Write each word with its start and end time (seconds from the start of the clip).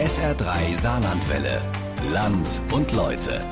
SR3 0.00 0.74
Saarlandwelle. 0.80 1.60
Land 2.10 2.62
und 2.72 2.90
Leute. 2.92 3.44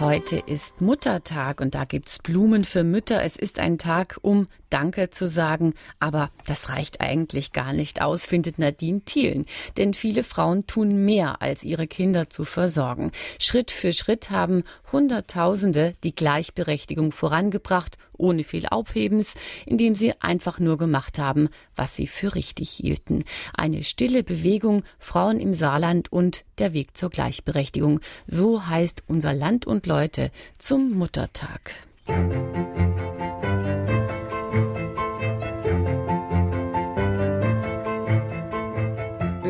Heute 0.00 0.42
ist 0.44 0.80
Muttertag 0.80 1.60
und 1.60 1.76
da 1.76 1.84
gibt's 1.84 2.18
Blumen 2.18 2.64
für 2.64 2.82
Mütter. 2.82 3.22
Es 3.22 3.36
ist 3.36 3.60
ein 3.60 3.78
Tag, 3.78 4.18
um 4.22 4.48
Danke 4.70 5.10
zu 5.10 5.28
sagen. 5.28 5.72
Aber 6.00 6.32
das 6.46 6.68
reicht 6.68 7.00
eigentlich 7.00 7.52
gar 7.52 7.72
nicht 7.72 8.02
aus, 8.02 8.26
findet 8.26 8.58
Nadine 8.58 9.02
Thielen. 9.02 9.46
Denn 9.76 9.94
viele 9.94 10.24
Frauen 10.24 10.66
tun 10.66 11.04
mehr, 11.04 11.40
als 11.40 11.62
ihre 11.62 11.86
Kinder 11.86 12.28
zu 12.28 12.44
versorgen. 12.44 13.12
Schritt 13.38 13.70
für 13.70 13.92
Schritt 13.92 14.30
haben 14.30 14.64
Hunderttausende 14.90 15.94
die 16.02 16.14
Gleichberechtigung 16.14 17.12
vorangebracht, 17.12 17.96
ohne 18.18 18.44
viel 18.44 18.66
Aufhebens, 18.66 19.34
indem 19.64 19.94
sie 19.94 20.12
einfach 20.20 20.58
nur 20.58 20.78
gemacht 20.78 21.18
haben, 21.18 21.48
was 21.74 21.96
sie 21.96 22.06
für 22.06 22.34
richtig 22.34 22.70
hielten. 22.70 23.24
Eine 23.54 23.82
stille 23.82 24.22
Bewegung, 24.22 24.82
Frauen 24.98 25.40
im 25.40 25.54
Saarland 25.54 26.12
und 26.12 26.44
der 26.58 26.72
Weg 26.72 26.96
zur 26.96 27.10
Gleichberechtigung. 27.10 28.00
So 28.26 28.66
heißt 28.66 29.04
unser 29.06 29.34
Land 29.34 29.66
und 29.66 29.86
Leute 29.86 30.30
zum 30.58 30.92
Muttertag. 30.92 31.72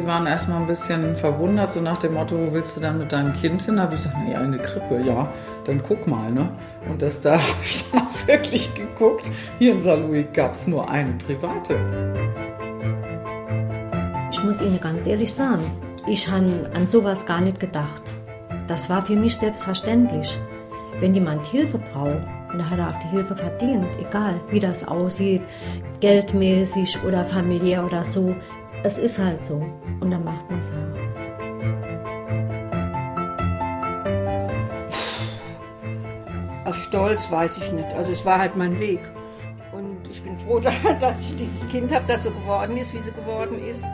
Wir 0.07 0.13
waren 0.13 0.27
erstmal 0.29 0.61
ein 0.61 0.69
bisschen 0.69 1.17
verwundert, 1.17 1.73
so 1.73 1.81
nach 1.81 1.97
dem 1.97 2.15
Motto, 2.15 2.39
wo 2.39 2.53
willst 2.53 2.77
du 2.77 2.81
dann 2.81 2.99
mit 2.99 3.11
deinem 3.11 3.33
Kind 3.33 3.63
hin? 3.63 3.75
Da 3.75 3.83
habe 3.83 3.97
ich 3.97 4.05
gesagt, 4.05 4.17
naja, 4.17 4.39
in 4.39 4.55
eine 4.55 4.59
Krippe, 4.59 5.03
ja, 5.05 5.29
dann 5.65 5.83
guck 5.83 6.07
mal, 6.07 6.31
ne? 6.31 6.49
Und 6.89 7.03
das 7.03 7.21
da 7.23 7.33
habe 7.33 7.43
ich 7.65 7.85
dann 7.91 8.07
wirklich 8.25 8.73
geguckt. 8.73 9.29
Hier 9.59 9.73
in 9.73 9.81
Saarlouis 9.81 10.27
gab 10.33 10.55
es 10.55 10.69
nur 10.69 10.89
eine 10.89 11.13
private. 11.15 11.75
Ich 14.31 14.45
muss 14.45 14.61
Ihnen 14.61 14.79
ganz 14.81 15.09
ehrlich 15.09 15.35
sagen, 15.35 15.65
ich 16.07 16.31
habe 16.31 16.71
an 16.73 16.89
sowas 16.89 17.27
gar 17.27 17.41
nicht 17.41 17.59
gedacht. 17.59 18.03
Das 18.69 18.89
war 18.89 19.05
für 19.05 19.17
mich 19.17 19.37
selbstverständlich. 19.37 20.39
Wenn 21.01 21.15
jemand 21.15 21.45
Hilfe 21.49 21.81
braucht, 21.93 22.23
und 22.53 22.59
da 22.59 22.71
hat 22.71 22.79
er 22.79 22.91
auch 22.91 23.01
die 23.01 23.09
Hilfe 23.09 23.35
verdient, 23.35 23.89
egal 23.99 24.41
wie 24.51 24.61
das 24.61 24.87
aussieht, 24.87 25.43
geldmäßig 25.99 27.03
oder 27.05 27.25
familiär 27.25 27.85
oder 27.85 28.05
so, 28.05 28.37
es 28.83 28.99
ist 28.99 29.19
halt 29.19 29.45
so. 29.47 29.57
Und 30.01 30.11
dann 30.11 30.25
macht 30.25 30.49
man 30.51 30.59
es 30.59 30.71
halt. 30.71 30.97
Auf 36.65 36.77
Stolz 36.77 37.31
weiß 37.31 37.59
ich 37.59 37.73
nicht. 37.73 37.89
Also 37.95 38.13
es 38.13 38.25
war 38.25 38.39
halt 38.39 38.57
mein 38.57 38.79
Weg. 38.79 39.01
Und 39.73 40.09
ich 40.11 40.23
bin 40.23 40.37
froh, 40.39 40.61
dass 41.01 41.21
ich 41.21 41.37
dieses 41.37 41.69
Kind 41.69 41.93
habe, 41.93 42.05
das 42.07 42.25
so 42.25 42.31
geworden 42.31 42.77
ist, 42.77 42.93
wie 42.95 43.01
sie 43.01 43.13
geworden 43.13 43.59
ist. 43.65 43.85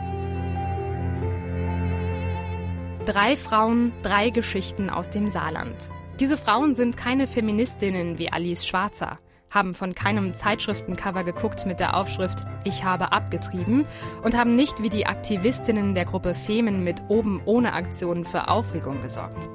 Drei 3.05 3.35
Frauen, 3.35 3.91
drei 4.01 4.29
Geschichten 4.29 4.89
aus 4.89 5.09
dem 5.09 5.29
Saarland. 5.29 5.75
Diese 6.19 6.37
Frauen 6.37 6.73
sind 6.73 6.95
keine 6.95 7.27
Feministinnen 7.27 8.17
wie 8.17 8.31
Alice 8.31 8.65
Schwarzer, 8.65 9.19
haben 9.53 9.73
von 9.73 9.93
keinem 9.93 10.33
Zeitschriftencover 10.33 11.23
geguckt 11.23 11.65
mit 11.65 11.79
der 11.79 11.95
Aufschrift 11.95 12.39
Ich 12.63 12.83
habe 12.83 13.11
abgetrieben 13.11 13.85
und 14.23 14.35
haben 14.35 14.55
nicht 14.55 14.81
wie 14.81 14.89
die 14.89 15.05
Aktivistinnen 15.05 15.93
der 15.93 16.05
Gruppe 16.05 16.33
Femen 16.33 16.83
mit 16.83 17.03
oben 17.07 17.41
ohne 17.45 17.73
Aktionen 17.73 18.25
für 18.25 18.47
Aufregung 18.47 19.01
gesorgt. 19.01 19.47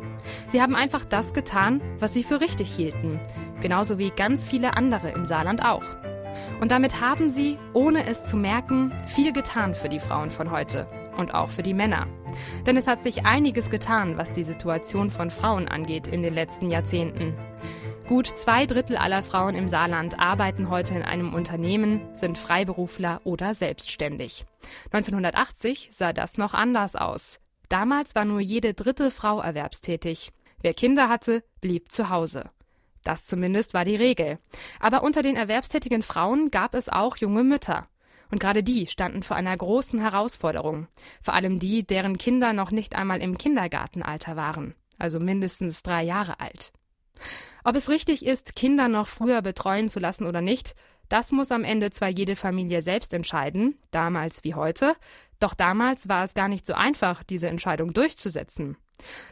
Sie 0.48 0.62
haben 0.62 0.74
einfach 0.74 1.04
das 1.04 1.32
getan, 1.32 1.80
was 1.98 2.12
sie 2.12 2.22
für 2.22 2.40
richtig 2.40 2.74
hielten, 2.74 3.20
genauso 3.60 3.98
wie 3.98 4.10
ganz 4.10 4.46
viele 4.46 4.76
andere 4.76 5.10
im 5.10 5.26
Saarland 5.26 5.64
auch. 5.64 5.84
Und 6.60 6.70
damit 6.70 7.00
haben 7.00 7.28
sie, 7.28 7.58
ohne 7.72 8.06
es 8.06 8.24
zu 8.24 8.36
merken, 8.36 8.92
viel 9.06 9.32
getan 9.32 9.74
für 9.74 9.88
die 9.88 10.00
Frauen 10.00 10.30
von 10.30 10.50
heute 10.50 10.86
und 11.16 11.34
auch 11.34 11.48
für 11.48 11.62
die 11.62 11.74
Männer. 11.74 12.06
Denn 12.66 12.76
es 12.76 12.86
hat 12.86 13.02
sich 13.02 13.26
einiges 13.26 13.70
getan, 13.70 14.16
was 14.16 14.32
die 14.32 14.44
Situation 14.44 15.10
von 15.10 15.30
Frauen 15.30 15.66
angeht 15.66 16.06
in 16.06 16.22
den 16.22 16.34
letzten 16.34 16.70
Jahrzehnten. 16.70 17.34
Gut 18.08 18.26
zwei 18.26 18.64
Drittel 18.64 18.96
aller 18.96 19.22
Frauen 19.22 19.54
im 19.54 19.68
Saarland 19.68 20.18
arbeiten 20.18 20.70
heute 20.70 20.94
in 20.94 21.02
einem 21.02 21.34
Unternehmen, 21.34 22.08
sind 22.16 22.38
Freiberufler 22.38 23.20
oder 23.24 23.52
selbstständig. 23.52 24.46
1980 24.92 25.90
sah 25.92 26.14
das 26.14 26.38
noch 26.38 26.54
anders 26.54 26.96
aus. 26.96 27.38
Damals 27.68 28.14
war 28.14 28.24
nur 28.24 28.40
jede 28.40 28.72
dritte 28.72 29.10
Frau 29.10 29.42
erwerbstätig. 29.42 30.32
Wer 30.62 30.72
Kinder 30.72 31.10
hatte, 31.10 31.44
blieb 31.60 31.92
zu 31.92 32.08
Hause. 32.08 32.48
Das 33.04 33.26
zumindest 33.26 33.74
war 33.74 33.84
die 33.84 33.96
Regel. 33.96 34.38
Aber 34.80 35.02
unter 35.02 35.22
den 35.22 35.36
erwerbstätigen 35.36 36.00
Frauen 36.00 36.50
gab 36.50 36.74
es 36.74 36.88
auch 36.88 37.18
junge 37.18 37.44
Mütter. 37.44 37.88
Und 38.30 38.40
gerade 38.40 38.62
die 38.62 38.86
standen 38.86 39.22
vor 39.22 39.36
einer 39.36 39.54
großen 39.54 40.00
Herausforderung. 40.00 40.88
Vor 41.20 41.34
allem 41.34 41.58
die, 41.58 41.86
deren 41.86 42.16
Kinder 42.16 42.54
noch 42.54 42.70
nicht 42.70 42.94
einmal 42.94 43.20
im 43.20 43.36
Kindergartenalter 43.36 44.34
waren, 44.34 44.74
also 44.96 45.20
mindestens 45.20 45.82
drei 45.82 46.04
Jahre 46.04 46.40
alt. 46.40 46.72
Ob 47.64 47.76
es 47.76 47.88
richtig 47.88 48.24
ist, 48.24 48.54
Kinder 48.56 48.88
noch 48.88 49.08
früher 49.08 49.42
betreuen 49.42 49.88
zu 49.88 49.98
lassen 49.98 50.26
oder 50.26 50.40
nicht, 50.40 50.74
das 51.08 51.32
muss 51.32 51.50
am 51.50 51.64
Ende 51.64 51.90
zwar 51.90 52.08
jede 52.08 52.36
Familie 52.36 52.82
selbst 52.82 53.14
entscheiden, 53.14 53.78
damals 53.90 54.44
wie 54.44 54.54
heute, 54.54 54.94
doch 55.40 55.54
damals 55.54 56.08
war 56.08 56.24
es 56.24 56.34
gar 56.34 56.48
nicht 56.48 56.66
so 56.66 56.74
einfach, 56.74 57.22
diese 57.22 57.48
Entscheidung 57.48 57.92
durchzusetzen. 57.92 58.76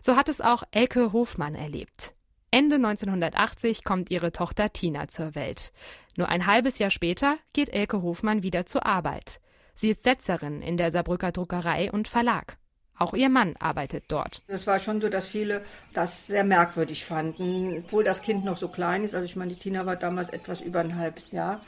So 0.01 0.17
hat 0.17 0.29
es 0.29 0.41
auch 0.41 0.63
Elke 0.71 1.13
Hofmann 1.13 1.55
erlebt. 1.55 2.15
Ende 2.51 2.77
1980 2.77 3.85
kommt 3.85 4.11
ihre 4.11 4.33
Tochter 4.33 4.73
Tina 4.73 5.09
zur 5.09 5.35
Welt. 5.35 5.73
Nur 6.17 6.29
ein 6.29 6.47
halbes 6.47 6.79
Jahr 6.79 6.91
später 6.91 7.37
geht 7.53 7.69
Elke 7.69 8.01
Hofmann 8.03 8.43
wieder 8.43 8.65
zur 8.65 8.87
Arbeit. 8.87 9.41
Sie 9.75 9.91
ist 9.91 10.05
Setzerin 10.05 10.63
in 10.63 10.77
der 10.77 10.91
Saarbrücker 10.91 11.33
Druckerei 11.33 11.93
und 11.93 12.09
Verlag. 12.09 12.57
Auch 12.99 13.13
ihr 13.13 13.29
Mann 13.29 13.55
arbeitet 13.59 14.05
dort. 14.09 14.43
Es 14.49 14.67
war 14.67 14.79
schon 14.79 15.01
so, 15.01 15.09
dass 15.09 15.29
viele 15.29 15.63
das 15.93 16.27
sehr 16.27 16.45
merkwürdig 16.45 17.05
fanden, 17.05 17.79
obwohl 17.85 18.05
das 18.05 18.23
Kind 18.23 18.45
noch 18.45 18.57
so 18.57 18.69
klein 18.69 19.05
ist. 19.05 19.15
Also 19.15 19.25
ich 19.25 19.37
meine, 19.37 19.53
die 19.53 19.59
Tina 19.59 19.85
war 19.85 19.97
damals 19.97 20.31
etwas 20.31 20.61
über 20.61 20.81
ein 20.81 20.97
halbes 20.97 21.31
Jahr, 21.31 21.61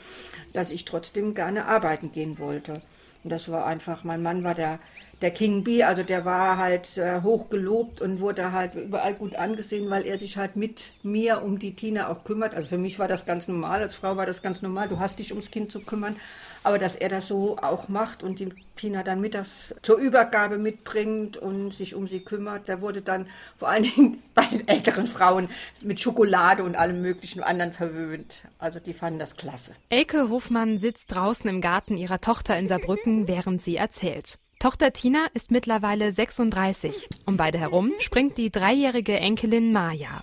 dass 0.53 0.71
ich 0.71 0.85
trotzdem 0.85 1.35
gerne 1.35 1.65
arbeiten 1.65 2.11
gehen 2.11 2.39
wollte. 2.39 2.81
Und 3.23 3.31
das 3.31 3.49
war 3.49 3.65
einfach, 3.65 4.03
mein 4.03 4.23
Mann 4.23 4.43
war 4.43 4.55
der 4.55 4.79
der 5.21 5.31
King 5.31 5.63
Bee, 5.63 5.83
also 5.83 6.03
der 6.03 6.23
war 6.23 6.57
halt 6.57 6.97
äh, 6.97 7.21
hoch 7.21 7.49
gelobt 7.49 8.01
und 8.01 8.21
wurde 8.21 8.51
halt 8.53 8.75
überall 8.75 9.13
gut 9.13 9.35
angesehen, 9.35 9.89
weil 9.89 10.05
er 10.05 10.17
sich 10.17 10.37
halt 10.37 10.55
mit 10.55 10.91
mir 11.03 11.43
um 11.43 11.59
die 11.59 11.75
Tina 11.75 12.09
auch 12.09 12.23
kümmert. 12.23 12.55
Also 12.55 12.69
für 12.69 12.77
mich 12.77 12.99
war 12.99 13.07
das 13.07 13.25
ganz 13.25 13.47
normal, 13.47 13.81
als 13.81 13.95
Frau 13.95 14.15
war 14.15 14.25
das 14.25 14.41
ganz 14.41 14.61
normal, 14.61 14.87
du 14.87 14.99
hast 14.99 15.19
dich 15.19 15.31
ums 15.31 15.51
Kind 15.51 15.71
zu 15.71 15.81
kümmern. 15.81 16.15
Aber 16.61 16.77
dass 16.77 16.95
er 16.95 17.07
das 17.07 17.27
so 17.27 17.57
auch 17.57 17.87
macht 17.87 18.21
und 18.21 18.39
die 18.39 18.49
Tina 18.75 19.01
dann 19.01 19.21
mittags 19.21 19.73
zur 19.81 19.97
Übergabe 19.97 20.57
mitbringt 20.57 21.37
und 21.37 21.73
sich 21.73 21.95
um 21.95 22.05
sie 22.05 22.19
kümmert, 22.19 22.67
der 22.67 22.81
wurde 22.81 23.01
dann 23.01 23.27
vor 23.57 23.69
allen 23.69 23.83
Dingen 23.83 24.23
bei 24.33 24.45
den 24.45 24.67
älteren 24.67 25.07
Frauen 25.07 25.49
mit 25.81 26.01
Schokolade 26.01 26.63
und 26.63 26.75
allem 26.75 27.01
möglichen 27.01 27.43
anderen 27.43 27.71
verwöhnt. 27.71 28.43
Also 28.57 28.79
die 28.79 28.93
fanden 28.93 29.19
das 29.19 29.37
klasse. 29.37 29.71
Elke 29.89 30.29
Hofmann 30.29 30.79
sitzt 30.79 31.13
draußen 31.13 31.49
im 31.49 31.61
Garten 31.61 31.95
ihrer 31.95 32.19
Tochter 32.19 32.57
in 32.57 32.67
Saarbrücken, 32.67 33.27
während 33.27 33.61
sie 33.61 33.77
erzählt. 33.77 34.37
Tochter 34.59 34.91
Tina 34.91 35.27
ist 35.33 35.51
mittlerweile 35.51 36.11
36. 36.11 37.07
Um 37.25 37.37
beide 37.37 37.57
herum 37.57 37.93
springt 37.99 38.37
die 38.37 38.51
dreijährige 38.51 39.17
Enkelin 39.17 39.71
Maja. 39.71 40.21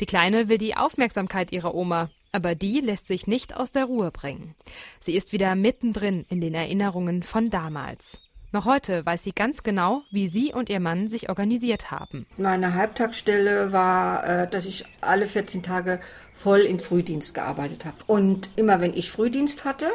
Die 0.00 0.06
Kleine 0.06 0.48
will 0.48 0.58
die 0.58 0.76
Aufmerksamkeit 0.76 1.52
ihrer 1.52 1.76
Oma, 1.76 2.10
aber 2.32 2.56
die 2.56 2.80
lässt 2.80 3.06
sich 3.06 3.28
nicht 3.28 3.56
aus 3.56 3.70
der 3.70 3.84
Ruhe 3.84 4.10
bringen. 4.10 4.56
Sie 4.98 5.14
ist 5.14 5.32
wieder 5.32 5.54
mittendrin 5.54 6.26
in 6.28 6.40
den 6.40 6.54
Erinnerungen 6.54 7.22
von 7.22 7.50
damals. 7.50 8.20
Noch 8.50 8.64
heute 8.64 9.06
weiß 9.06 9.22
sie 9.22 9.32
ganz 9.32 9.62
genau, 9.62 10.02
wie 10.10 10.26
sie 10.26 10.52
und 10.52 10.70
ihr 10.70 10.80
Mann 10.80 11.08
sich 11.08 11.28
organisiert 11.28 11.92
haben. 11.92 12.26
Meine 12.36 12.74
Halbtagsstelle 12.74 13.72
war, 13.72 14.26
äh, 14.26 14.48
dass 14.48 14.64
ich 14.64 14.86
alle 15.02 15.28
14 15.28 15.62
Tage 15.62 16.00
voll 16.34 16.60
in 16.60 16.80
Frühdienst 16.80 17.32
gearbeitet 17.32 17.84
habe. 17.84 17.98
Und 18.08 18.48
immer 18.56 18.80
wenn 18.80 18.94
ich 18.94 19.12
Frühdienst 19.12 19.64
hatte, 19.64 19.92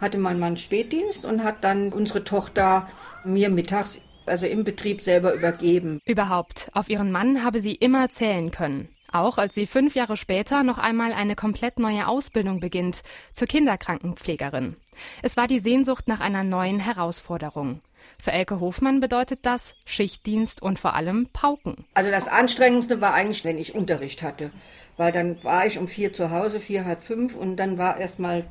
hatte 0.00 0.18
mein 0.18 0.38
Mann 0.38 0.56
Spätdienst 0.56 1.24
und 1.24 1.44
hat 1.44 1.64
dann 1.64 1.92
unsere 1.92 2.24
Tochter 2.24 2.88
mir 3.24 3.50
mittags 3.50 4.00
also 4.26 4.46
im 4.46 4.64
Betrieb 4.64 5.02
selber 5.02 5.34
übergeben. 5.34 6.00
Überhaupt, 6.04 6.70
auf 6.72 6.88
ihren 6.88 7.12
Mann 7.12 7.44
habe 7.44 7.60
sie 7.60 7.74
immer 7.74 8.08
zählen 8.08 8.50
können. 8.50 8.88
Auch 9.12 9.38
als 9.38 9.54
sie 9.54 9.66
fünf 9.66 9.94
Jahre 9.94 10.16
später 10.16 10.64
noch 10.64 10.78
einmal 10.78 11.12
eine 11.12 11.36
komplett 11.36 11.78
neue 11.78 12.08
Ausbildung 12.08 12.58
beginnt, 12.58 13.02
zur 13.32 13.46
Kinderkrankenpflegerin. 13.46 14.76
Es 15.22 15.36
war 15.36 15.46
die 15.46 15.60
Sehnsucht 15.60 16.08
nach 16.08 16.20
einer 16.20 16.42
neuen 16.42 16.80
Herausforderung. 16.80 17.80
Für 18.22 18.32
Elke 18.32 18.60
Hofmann 18.60 19.00
bedeutet 19.00 19.40
das 19.42 19.74
Schichtdienst 19.84 20.62
und 20.62 20.78
vor 20.78 20.94
allem 20.94 21.28
Pauken. 21.32 21.84
Also 21.94 22.10
das 22.10 22.28
Anstrengendste 22.28 23.00
war 23.00 23.14
eigentlich, 23.14 23.44
wenn 23.44 23.58
ich 23.58 23.74
Unterricht 23.74 24.22
hatte. 24.22 24.50
Weil 24.96 25.12
dann 25.12 25.42
war 25.42 25.66
ich 25.66 25.78
um 25.78 25.88
vier 25.88 26.12
zu 26.12 26.30
Hause, 26.30 26.60
vier, 26.60 26.84
halb 26.84 27.02
fünf 27.02 27.36
und 27.36 27.56
dann 27.56 27.78
war 27.78 27.98
erstmal 27.98 28.44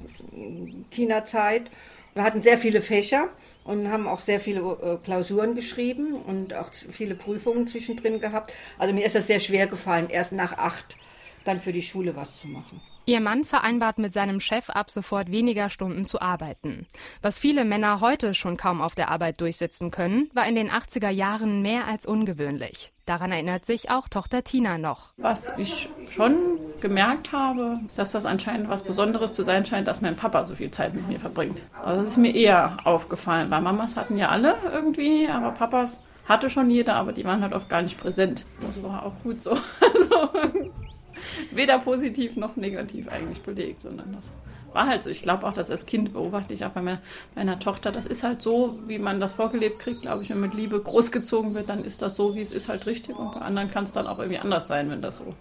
Tina-Zeit. 0.92 1.72
Wir 2.14 2.24
hatten 2.24 2.44
sehr 2.44 2.58
viele 2.58 2.82
Fächer 2.82 3.30
und 3.64 3.90
haben 3.90 4.08
auch 4.08 4.20
sehr 4.20 4.40
viele 4.40 4.60
äh, 4.60 4.98
Klausuren 5.04 5.56
geschrieben 5.56 6.14
und 6.14 6.54
auch 6.54 6.74
viele 6.74 7.16
Prüfungen 7.16 7.68
zwischendrin 7.68 8.20
gehabt. 8.20 8.54
Also 8.78 8.94
mir 8.94 9.06
ist 9.06 9.16
das 9.16 9.28
sehr 9.28 9.40
schwer 9.40 9.68
gefallen, 9.68 10.10
erst 10.10 10.34
nach 10.34 10.58
acht 10.58 10.98
dann 11.46 11.60
für 11.60 11.72
die 11.72 11.82
Schule 11.82 12.16
was 12.16 12.40
zu 12.40 12.48
machen. 12.48 12.82
Ihr 13.06 13.20
Mann 13.20 13.44
vereinbart 13.44 13.98
mit 13.98 14.14
seinem 14.14 14.40
Chef 14.40 14.70
ab 14.70 14.90
sofort 14.90 15.30
weniger 15.30 15.70
Stunden 15.70 16.06
zu 16.06 16.22
arbeiten. 16.22 16.88
Was 17.22 17.38
viele 17.38 17.66
Männer 17.66 18.00
heute 18.00 18.34
schon 18.34 18.56
kaum 18.56 18.82
auf 18.82 18.96
der 18.96 19.12
Arbeit 19.12 19.42
durchsetzen 19.42 19.92
können, 19.92 20.30
war 20.34 20.48
in 20.48 20.56
den 20.56 20.72
80er 20.72 21.10
Jahren 21.10 21.62
mehr 21.62 21.86
als 21.86 22.06
ungewöhnlich. 22.06 22.94
Daran 23.06 23.34
erinnert 23.34 23.66
sich 23.66 23.92
auch 23.92 24.08
Tochter 24.08 24.46
Tina 24.46 24.78
noch. 24.78 25.12
Was 25.18 25.52
ich 25.58 25.90
schon 26.12 26.34
gemerkt 26.80 27.34
habe, 27.34 27.82
dass 27.98 28.14
das 28.14 28.26
anscheinend 28.26 28.70
was 28.70 28.84
Besonderes 28.84 29.34
zu 29.34 29.44
sein 29.44 29.66
scheint, 29.66 29.90
dass 29.90 30.00
mein 30.00 30.16
Papa 30.16 30.46
so 30.46 30.56
viel 30.56 30.72
Zeit 30.72 30.94
mit 30.94 31.06
mir 31.10 31.20
verbringt. 31.20 31.62
Also 31.84 32.04
das 32.04 32.12
ist 32.14 32.18
mir 32.18 32.34
eher 32.34 32.78
aufgefallen, 32.86 33.52
weil 33.52 33.62
Mamas 33.62 33.98
hatten 33.98 34.18
ja 34.18 34.30
alle 34.30 34.56
irgendwie, 34.72 35.28
aber 35.28 35.52
Papas 35.52 36.02
hatte 36.26 36.50
schon 36.50 36.70
jeder, 36.70 36.96
aber 36.96 37.12
die 37.12 37.26
waren 37.26 37.42
halt 37.42 37.52
oft 37.52 37.68
gar 37.68 37.82
nicht 37.82 38.00
präsent. 38.00 38.46
Das 38.62 38.82
war 38.82 39.06
auch 39.06 39.14
gut 39.24 39.42
so. 39.42 39.58
Also, 39.82 40.30
weder 41.52 41.80
positiv 41.80 42.36
noch 42.36 42.56
negativ 42.56 43.08
eigentlich 43.08 43.42
belegt, 43.42 43.82
sondern 43.82 44.14
das 44.14 44.34
war 44.74 44.88
halt 44.88 45.04
so. 45.04 45.10
Ich 45.10 45.22
glaube 45.22 45.46
auch, 45.46 45.54
dass 45.54 45.70
als 45.70 45.86
Kind 45.86 46.14
beobachte 46.14 46.54
ich 46.54 46.66
auch 46.66 46.72
bei 46.72 47.00
meiner, 47.36 47.60
Tochter, 47.60 47.92
das 47.92 48.06
ist 48.06 48.24
halt 48.24 48.42
so, 48.42 48.76
wie 48.88 49.00
man 49.00 49.20
das 49.20 49.34
vorgelebt 49.34 49.80
kriegt, 49.80 50.02
glaube 50.02 50.24
ich, 50.24 50.30
wenn 50.30 50.42
mit 50.42 50.54
Liebe 50.54 50.82
großgezogen 50.82 51.56
wird, 51.56 51.70
dann 51.70 51.80
ist 51.80 52.02
das 52.02 52.16
so, 52.16 52.36
wie 52.36 52.42
es 52.42 52.52
ist, 52.52 52.70
halt 52.70 52.86
richtig. 52.86 53.16
Und 53.16 53.34
bei 53.34 53.42
anderen 53.42 53.72
kann 53.72 53.84
es 53.84 53.92
dann 53.92 54.08
auch 54.08 54.20
irgendwie 54.20 54.40
anders 54.40 54.68
sein, 54.68 54.90
wenn 54.90 55.02
das 55.02 55.18
so 55.18 55.36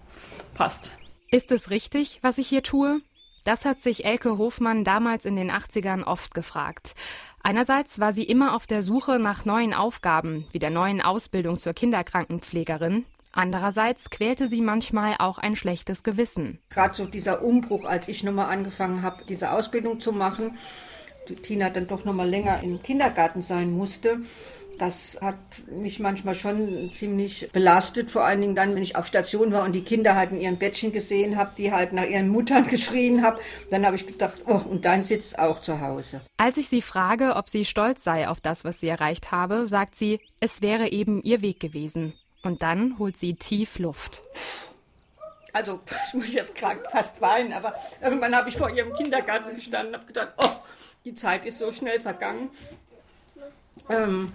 passt. 0.53 0.93
Ist 1.31 1.51
es 1.51 1.69
richtig, 1.69 2.19
was 2.21 2.37
ich 2.37 2.47
hier 2.47 2.63
tue? 2.63 3.01
Das 3.45 3.65
hat 3.65 3.81
sich 3.81 4.05
Elke 4.05 4.37
Hofmann 4.37 4.85
damals 4.85 5.25
in 5.25 5.35
den 5.35 5.51
80ern 5.51 6.03
oft 6.03 6.33
gefragt. 6.33 6.93
Einerseits 7.41 7.99
war 7.99 8.13
sie 8.13 8.23
immer 8.23 8.55
auf 8.55 8.67
der 8.67 8.83
Suche 8.83 9.19
nach 9.19 9.43
neuen 9.43 9.73
Aufgaben, 9.73 10.45
wie 10.53 10.59
der 10.59 10.69
neuen 10.69 11.01
Ausbildung 11.01 11.59
zur 11.59 11.73
Kinderkrankenpflegerin. 11.73 13.03
Andererseits 13.33 14.11
quälte 14.11 14.47
sie 14.47 14.61
manchmal 14.61 15.15
auch 15.17 15.39
ein 15.39 15.55
schlechtes 15.55 16.03
Gewissen. 16.03 16.59
Gerade 16.69 16.95
so 16.95 17.05
dieser 17.05 17.43
Umbruch, 17.43 17.83
als 17.83 18.07
ich 18.07 18.23
nochmal 18.23 18.51
angefangen 18.51 19.01
habe, 19.01 19.23
diese 19.27 19.51
Ausbildung 19.51 19.99
zu 19.99 20.11
machen, 20.11 20.57
die 21.27 21.35
Tina 21.35 21.69
dann 21.69 21.87
doch 21.87 22.05
nochmal 22.05 22.29
länger 22.29 22.61
im 22.61 22.81
Kindergarten 22.83 23.41
sein 23.41 23.71
musste. 23.71 24.19
Das 24.79 25.17
hat 25.21 25.37
mich 25.67 25.99
manchmal 25.99 26.33
schon 26.35 26.91
ziemlich 26.93 27.49
belastet, 27.51 28.09
vor 28.09 28.23
allen 28.23 28.41
Dingen 28.41 28.55
dann, 28.55 28.75
wenn 28.75 28.81
ich 28.81 28.95
auf 28.95 29.05
Station 29.05 29.51
war 29.51 29.63
und 29.63 29.73
die 29.73 29.83
Kinder 29.83 30.15
halt 30.15 30.31
in 30.31 30.41
ihren 30.41 30.57
Bettchen 30.57 30.91
gesehen 30.91 31.37
habe, 31.37 31.51
die 31.57 31.71
halt 31.71 31.93
nach 31.93 32.05
ihren 32.05 32.29
Muttern 32.29 32.67
geschrien 32.69 33.23
haben. 33.23 33.37
Dann 33.69 33.85
habe 33.85 33.95
ich 33.95 34.05
gedacht, 34.07 34.43
oh, 34.45 34.61
und 34.69 34.85
dann 34.85 35.01
sitzt 35.01 35.39
auch 35.39 35.61
zu 35.61 35.79
Hause. 35.79 36.21
Als 36.37 36.57
ich 36.57 36.69
sie 36.69 36.81
frage, 36.81 37.35
ob 37.35 37.49
sie 37.49 37.65
stolz 37.65 38.03
sei 38.03 38.27
auf 38.27 38.41
das, 38.41 38.63
was 38.63 38.79
sie 38.79 38.87
erreicht 38.87 39.31
habe, 39.31 39.67
sagt 39.67 39.95
sie, 39.95 40.19
es 40.39 40.61
wäre 40.61 40.89
eben 40.89 41.21
ihr 41.21 41.41
Weg 41.41 41.59
gewesen. 41.59 42.13
Und 42.43 42.61
dann 42.61 42.99
holt 42.99 43.17
sie 43.17 43.35
tief 43.35 43.79
Luft. 43.79 44.21
Also, 45.53 45.79
ich 46.07 46.13
muss 46.13 46.33
jetzt 46.33 46.53
fast 46.91 47.21
weinen, 47.21 47.53
aber 47.53 47.75
irgendwann 48.01 48.35
habe 48.35 48.49
ich 48.49 48.57
vor 48.57 48.69
ihrem 48.69 48.93
Kindergarten 48.93 49.55
gestanden 49.55 49.93
und 49.93 50.01
habe 50.01 50.07
gedacht, 50.07 50.33
oh, 50.37 50.49
die 51.05 51.15
Zeit 51.15 51.45
ist 51.45 51.59
so 51.59 51.71
schnell 51.71 51.99
vergangen. 51.99 52.49
Ähm, 53.89 54.33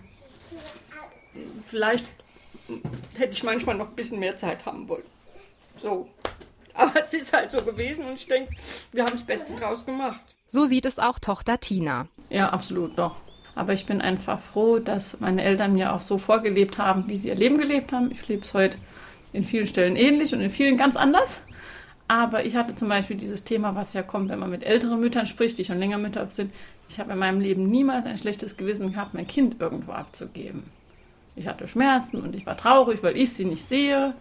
vielleicht 1.67 2.07
hätte 3.17 3.33
ich 3.33 3.43
manchmal 3.43 3.77
noch 3.77 3.89
ein 3.89 3.97
bisschen 3.97 4.19
mehr 4.19 4.37
Zeit 4.37 4.65
haben 4.67 4.89
wollen. 4.89 5.05
So. 5.81 6.09
Aber 6.75 7.01
es 7.01 7.13
ist 7.13 7.33
halt 7.33 7.51
so 7.51 7.59
gewesen 7.59 8.05
und 8.05 8.15
ich 8.15 8.27
denke, 8.27 8.55
wir 8.93 9.05
haben 9.05 9.13
das 9.13 9.25
Beste 9.25 9.55
draus 9.55 9.85
gemacht. 9.85 10.21
So 10.49 10.65
sieht 10.65 10.87
es 10.87 10.99
auch 10.99 11.19
Tochter 11.19 11.59
Tina. 11.59 12.07
Ja, 12.31 12.51
absolut, 12.51 12.97
doch. 12.97 13.17
Aber 13.59 13.73
ich 13.73 13.87
bin 13.87 14.01
einfach 14.01 14.39
froh, 14.39 14.79
dass 14.79 15.19
meine 15.19 15.43
Eltern 15.43 15.73
mir 15.73 15.93
auch 15.93 15.99
so 15.99 16.17
vorgelebt 16.17 16.79
haben, 16.79 17.09
wie 17.09 17.17
sie 17.17 17.27
ihr 17.27 17.35
Leben 17.35 17.59
gelebt 17.59 17.91
haben. 17.91 18.13
Ich 18.13 18.29
lebe 18.29 18.43
es 18.43 18.55
heute 18.55 18.79
in 19.33 19.43
vielen 19.43 19.67
Stellen 19.67 19.97
ähnlich 19.97 20.33
und 20.33 20.41
in 20.41 20.51
vielen 20.51 20.77
ganz 20.77 20.95
anders. 20.95 21.43
Aber 22.07 22.47
ich 22.47 22.55
hatte 22.55 22.77
zum 22.77 22.89
Beispiel 22.89 23.17
dieses 23.17 23.43
Thema, 23.43 23.75
was 23.75 23.95
ja 23.95 24.05
kommt, 24.05 24.29
wenn 24.29 24.39
man 24.39 24.51
mit 24.51 24.63
älteren 24.63 25.01
Müttern 25.01 25.27
spricht, 25.27 25.59
die 25.59 25.65
schon 25.65 25.81
länger 25.81 25.99
Mütter 25.99 26.25
sind. 26.31 26.55
Ich 26.89 27.01
habe 27.01 27.11
in 27.11 27.19
meinem 27.19 27.41
Leben 27.41 27.69
niemals 27.69 28.07
ein 28.07 28.17
schlechtes 28.17 28.57
Gewissen 28.57 28.93
gehabt, 28.93 29.13
mein 29.13 29.27
Kind 29.27 29.57
irgendwo 29.61 29.91
abzugeben. 29.91 30.63
Ich 31.35 31.49
hatte 31.49 31.67
Schmerzen 31.67 32.23
und 32.23 32.37
ich 32.37 32.47
war 32.47 32.57
traurig, 32.57 33.03
weil 33.03 33.17
ich 33.17 33.33
sie 33.33 33.45
nicht 33.45 33.67
sehe. 33.67 34.15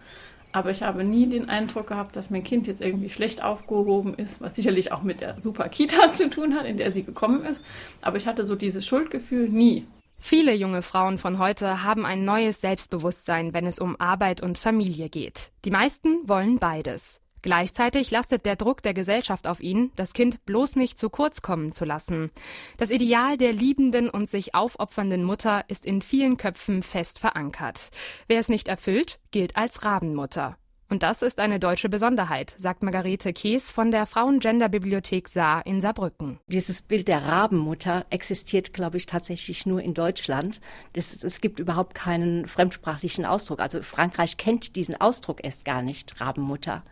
Aber 0.57 0.71
ich 0.71 0.81
habe 0.81 1.03
nie 1.03 1.27
den 1.27 1.49
Eindruck 1.49 1.85
gehabt, 1.85 2.15
dass 2.15 2.31
mein 2.31 2.43
Kind 2.43 2.65
jetzt 2.65 2.81
irgendwie 2.81 3.11
schlecht 3.11 3.43
aufgehoben 3.43 4.15
ist, 4.15 4.41
was 4.41 4.55
sicherlich 4.55 4.91
auch 4.91 5.03
mit 5.03 5.21
der 5.21 5.39
super 5.39 5.69
Kita 5.69 6.09
zu 6.11 6.31
tun 6.31 6.55
hat, 6.55 6.65
in 6.67 6.77
der 6.77 6.91
sie 6.91 7.03
gekommen 7.03 7.45
ist. 7.45 7.61
Aber 8.01 8.17
ich 8.17 8.25
hatte 8.25 8.43
so 8.43 8.55
dieses 8.55 8.83
Schuldgefühl 8.83 9.49
nie. 9.49 9.85
Viele 10.17 10.55
junge 10.55 10.81
Frauen 10.81 11.19
von 11.19 11.37
heute 11.37 11.83
haben 11.83 12.07
ein 12.07 12.23
neues 12.23 12.59
Selbstbewusstsein, 12.59 13.53
wenn 13.53 13.67
es 13.67 13.77
um 13.77 14.01
Arbeit 14.01 14.41
und 14.41 14.57
Familie 14.57 15.09
geht. 15.09 15.51
Die 15.63 15.69
meisten 15.69 16.27
wollen 16.27 16.57
beides. 16.57 17.21
Gleichzeitig 17.47 18.11
lastet 18.11 18.45
der 18.45 18.57
Druck 18.57 18.83
der 18.83 18.93
Gesellschaft 18.93 19.47
auf 19.47 19.61
ihn, 19.61 19.93
das 19.95 20.11
Kind 20.11 20.45
bloß 20.45 20.75
nicht 20.75 20.99
zu 20.99 21.09
kurz 21.09 21.41
kommen 21.41 21.71
zu 21.71 21.85
lassen. 21.85 22.29
Das 22.75 22.89
Ideal 22.89 23.37
der 23.37 23.53
liebenden 23.53 24.09
und 24.09 24.29
sich 24.29 24.53
aufopfernden 24.53 25.23
Mutter 25.23 25.63
ist 25.69 25.85
in 25.85 26.01
vielen 26.01 26.35
Köpfen 26.35 26.83
fest 26.83 27.19
verankert. 27.19 27.89
Wer 28.27 28.41
es 28.41 28.49
nicht 28.49 28.67
erfüllt, 28.67 29.19
gilt 29.31 29.55
als 29.55 29.85
Rabenmutter. 29.85 30.57
Und 30.89 31.03
das 31.03 31.21
ist 31.21 31.39
eine 31.39 31.57
deutsche 31.57 31.87
Besonderheit, 31.87 32.53
sagt 32.57 32.83
Margarete 32.83 33.31
Kees 33.31 33.71
von 33.71 33.91
der 33.91 34.07
Frauen-Gender-Bibliothek 34.07 35.29
Saar 35.29 35.65
in 35.65 35.79
Saarbrücken. 35.79 36.41
Dieses 36.47 36.81
Bild 36.81 37.07
der 37.07 37.23
Rabenmutter 37.23 38.05
existiert, 38.09 38.73
glaube 38.73 38.97
ich, 38.97 39.05
tatsächlich 39.05 39.65
nur 39.65 39.81
in 39.81 39.93
Deutschland. 39.93 40.59
Es, 40.91 41.23
es 41.23 41.39
gibt 41.39 41.61
überhaupt 41.61 41.95
keinen 41.95 42.45
fremdsprachlichen 42.45 43.25
Ausdruck. 43.25 43.61
Also 43.61 43.81
Frankreich 43.83 44.35
kennt 44.35 44.75
diesen 44.75 44.99
Ausdruck 44.99 45.45
erst 45.45 45.63
gar 45.63 45.81
nicht, 45.81 46.19
Rabenmutter 46.19 46.83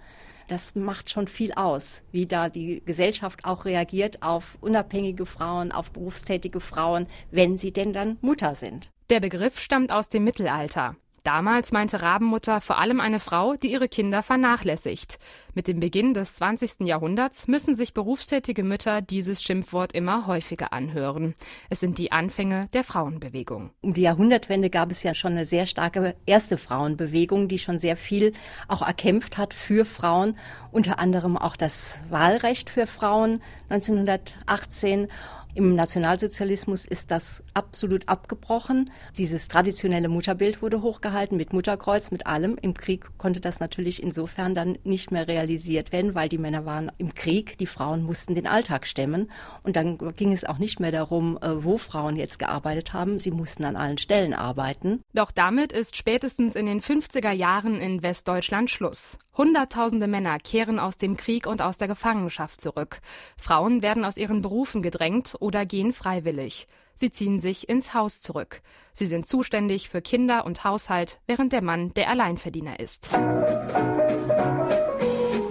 das 0.47 0.75
macht 0.75 1.09
schon 1.09 1.27
viel 1.27 1.53
aus, 1.53 2.03
wie 2.11 2.25
da 2.25 2.49
die 2.49 2.81
Gesellschaft 2.85 3.45
auch 3.45 3.65
reagiert 3.65 4.21
auf 4.23 4.57
unabhängige 4.61 5.25
Frauen, 5.25 5.71
auf 5.71 5.91
berufstätige 5.91 6.59
Frauen, 6.59 7.07
wenn 7.31 7.57
sie 7.57 7.73
denn 7.73 7.93
dann 7.93 8.17
Mutter 8.21 8.55
sind. 8.55 8.91
Der 9.09 9.19
Begriff 9.19 9.59
stammt 9.59 9.91
aus 9.91 10.09
dem 10.09 10.23
Mittelalter. 10.23 10.95
Damals 11.25 11.71
meinte 11.71 12.03
Rabenmutter 12.03 12.61
vor 12.61 12.77
allem 12.77 12.99
eine 12.99 13.19
Frau, 13.19 13.55
die 13.55 13.71
ihre 13.71 13.89
Kinder 13.89 14.21
vernachlässigt. 14.21 15.17
Mit 15.55 15.67
dem 15.67 15.79
Beginn 15.79 16.13
des 16.13 16.35
20. 16.35 16.81
Jahrhunderts 16.81 17.47
müssen 17.47 17.73
sich 17.73 17.95
berufstätige 17.95 18.63
Mütter 18.63 19.01
dieses 19.01 19.41
Schimpfwort 19.41 19.93
immer 19.93 20.27
häufiger 20.27 20.71
anhören. 20.71 21.33
Es 21.67 21.79
sind 21.79 21.97
die 21.97 22.11
Anfänge 22.11 22.67
der 22.73 22.83
Frauenbewegung. 22.83 23.71
Um 23.81 23.95
die 23.95 24.03
Jahrhundertwende 24.03 24.69
gab 24.69 24.91
es 24.91 25.01
ja 25.01 25.15
schon 25.15 25.31
eine 25.31 25.47
sehr 25.47 25.65
starke 25.65 26.15
erste 26.27 26.59
Frauenbewegung, 26.59 27.47
die 27.47 27.57
schon 27.57 27.79
sehr 27.79 27.97
viel 27.97 28.31
auch 28.67 28.83
erkämpft 28.83 29.39
hat 29.39 29.55
für 29.55 29.83
Frauen, 29.85 30.37
unter 30.71 30.99
anderem 30.99 31.39
auch 31.39 31.55
das 31.55 32.01
Wahlrecht 32.11 32.69
für 32.69 32.85
Frauen 32.85 33.41
1918 33.69 35.07
im 35.55 35.73
Nationalsozialismus 35.73 36.85
ist 36.85 37.11
das 37.11 37.41
absolut 37.53 38.09
abgebrochen. 38.09 38.91
Dieses 39.17 39.47
traditionelle 39.47 40.09
Mutterbild 40.09 40.61
wurde 40.61 40.81
hochgehalten 40.81 41.37
mit 41.37 41.53
Mutterkreuz, 41.53 42.11
mit 42.11 42.27
allem. 42.27 42.57
Im 42.61 42.73
Krieg 42.73 43.17
konnte 43.17 43.39
das 43.39 43.61
natürlich 43.61 44.03
insofern 44.03 44.53
dann 44.53 44.77
nicht 44.83 45.11
mehr 45.11 45.29
realisiert 45.29 45.93
werden, 45.93 46.13
weil 46.13 46.27
die 46.27 46.37
Männer 46.37 46.65
waren 46.65 46.91
im 46.97 47.15
Krieg, 47.15 47.57
die 47.57 47.67
Frauen 47.67 48.03
mussten 48.03 48.35
den 48.35 48.47
Alltag 48.47 48.85
stemmen. 48.85 49.31
Und 49.63 49.77
dann 49.77 49.97
ging 50.17 50.33
es 50.33 50.43
auch 50.43 50.57
nicht 50.57 50.81
mehr 50.81 50.91
darum, 50.91 51.37
äh, 51.41 51.63
wo 51.63 51.77
Frauen 51.77 52.17
jetzt 52.17 52.37
gearbeitet 52.37 52.91
haben. 52.91 53.17
Sie 53.17 53.31
mussten 53.31 53.63
an 53.63 53.77
allen 53.77 53.97
Stellen 53.97 54.33
arbeiten. 54.33 54.99
Doch 55.13 55.31
damit 55.31 55.71
ist 55.71 55.95
spätestens 55.95 56.55
in 56.55 56.65
den 56.65 56.81
50er 56.81 57.31
Jahren 57.31 57.79
in 57.79 58.03
Westdeutschland 58.03 58.69
Schluss. 58.69 59.17
Hunderttausende 59.37 60.07
Männer 60.07 60.37
kehren 60.39 60.79
aus 60.79 60.97
dem 60.97 61.17
Krieg 61.17 61.45
und 61.45 61.61
aus 61.61 61.77
der 61.77 61.87
Gefangenschaft 61.87 62.61
zurück. 62.61 63.01
Frauen 63.37 63.81
werden 63.81 64.05
aus 64.05 64.15
ihren 64.15 64.41
Berufen 64.41 64.81
gedrängt 64.81 65.35
oder 65.45 65.65
gehen 65.65 65.93
freiwillig. 65.93 66.65
Sie 66.95 67.11
ziehen 67.11 67.39
sich 67.39 67.69
ins 67.69 67.93
Haus 67.93 68.19
zurück. 68.21 68.61
Sie 68.93 69.05
sind 69.05 69.27
zuständig 69.27 69.89
für 69.89 70.01
Kinder 70.01 70.45
und 70.45 70.63
Haushalt, 70.63 71.19
während 71.27 71.53
der 71.53 71.61
Mann 71.61 71.93
der 71.93 72.09
Alleinverdiener 72.09 72.79
ist. 72.79 73.11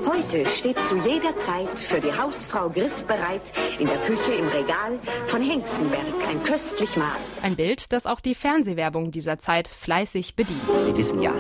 Heute 0.06 0.50
steht 0.50 0.78
zu 0.88 0.96
jeder 0.96 1.38
Zeit 1.38 1.78
für 1.78 2.00
die 2.00 2.12
Hausfrau 2.12 2.70
griffbereit 2.70 3.52
in 3.78 3.86
der 3.86 3.98
Küche 3.98 4.32
im 4.32 4.48
Regal 4.48 4.98
von 5.28 5.42
Hengstenberg 5.42 6.26
ein 6.28 6.42
köstlich 6.42 6.96
Mahl. 6.96 7.20
Ein 7.42 7.54
Bild, 7.54 7.92
das 7.92 8.06
auch 8.06 8.20
die 8.20 8.34
Fernsehwerbung 8.34 9.12
dieser 9.12 9.38
Zeit 9.38 9.68
fleißig 9.68 10.34
bedient. 10.34 10.74
Sie 10.86 10.96
wissen 10.96 11.22
ja, 11.22 11.34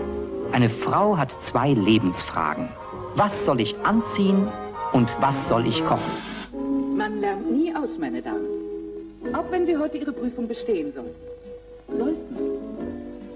eine 0.52 0.70
Frau 0.70 1.16
hat 1.16 1.36
zwei 1.42 1.70
Lebensfragen. 1.72 2.68
Was 3.16 3.44
soll 3.44 3.60
ich 3.60 3.74
anziehen 3.78 4.46
und 4.92 5.16
was 5.20 5.48
soll 5.48 5.66
ich 5.66 5.84
kochen? 5.84 6.33
Man 6.94 7.20
lernt 7.20 7.50
nie 7.50 7.74
aus, 7.74 7.98
meine 7.98 8.22
Damen. 8.22 8.46
Auch 9.32 9.50
wenn 9.50 9.66
Sie 9.66 9.76
heute 9.76 9.98
Ihre 9.98 10.12
Prüfung 10.12 10.46
bestehen 10.46 10.92
sollen. 10.92 11.14
Sollten. 11.88 12.36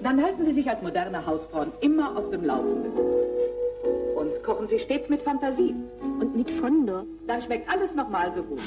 Dann 0.00 0.22
halten 0.22 0.44
Sie 0.44 0.52
sich 0.52 0.70
als 0.70 0.80
moderne 0.80 1.26
Hausfrauen 1.26 1.72
immer 1.80 2.16
auf 2.16 2.30
dem 2.30 2.44
Laufenden. 2.44 2.92
Und 4.16 4.42
kochen 4.44 4.68
Sie 4.68 4.78
stets 4.78 5.08
mit 5.08 5.22
Fantasie. 5.22 5.74
Und 6.00 6.36
mit 6.36 6.50
Fondo. 6.52 7.02
Dann 7.26 7.42
schmeckt 7.42 7.68
alles 7.68 7.96
nochmal 7.96 8.32
so 8.32 8.44
gut. 8.44 8.60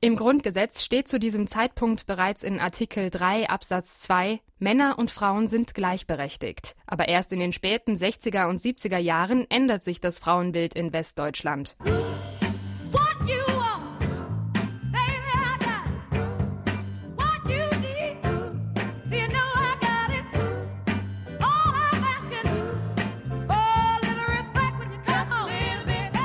Im 0.00 0.16
Grundgesetz 0.16 0.82
steht 0.82 1.06
zu 1.06 1.20
diesem 1.20 1.46
Zeitpunkt 1.46 2.06
bereits 2.06 2.42
in 2.42 2.58
Artikel 2.58 3.10
3 3.10 3.48
Absatz 3.48 4.00
2, 4.00 4.40
Männer 4.58 4.98
und 4.98 5.10
Frauen 5.10 5.46
sind 5.46 5.74
gleichberechtigt. 5.74 6.74
Aber 6.86 7.08
erst 7.08 7.32
in 7.32 7.38
den 7.38 7.52
späten 7.52 7.94
60er 7.94 8.48
und 8.48 8.60
70er 8.60 8.98
Jahren 8.98 9.46
ändert 9.50 9.84
sich 9.84 10.00
das 10.00 10.18
Frauenbild 10.18 10.74
in 10.74 10.92
Westdeutschland. 10.92 11.76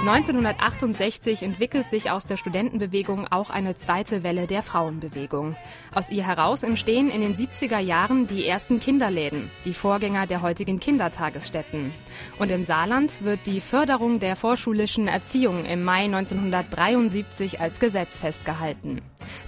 1968 0.02 1.44
entwickelt 1.44 1.86
sich 1.86 2.10
aus 2.10 2.26
der 2.26 2.36
Studentenbewegung 2.36 3.28
auch 3.28 3.52
eine 3.52 3.76
zweite 3.76 4.24
Welle 4.24 4.48
der 4.48 4.64
Frauenbewegung. 4.64 5.56
Aus 5.94 6.10
ihr 6.10 6.26
heraus 6.26 6.64
entstehen 6.64 7.12
in 7.12 7.22
den 7.22 7.36
70er 7.36 7.78
Jahren 7.78 8.26
die 8.26 8.48
ersten 8.48 8.80
Kinderläden, 8.80 9.52
die 9.64 9.76
Vorgänger 9.76 10.26
der 10.26 10.42
heutigen 10.42 10.80
Kindertagesstätten. 10.80 11.94
Und 12.40 12.50
im 12.50 12.64
Saarland 12.64 13.24
wird 13.24 13.42
die 13.46 13.62
Förderung 13.62 14.20
der 14.20 14.36
vorschulischen 14.36 15.08
Erziehung 15.08 15.66
im 15.66 15.84
Mai 15.84 16.06
1973 16.06 17.62
als 17.62 17.80
Gesetz 17.80 18.18
festgehalten. 18.18 19.02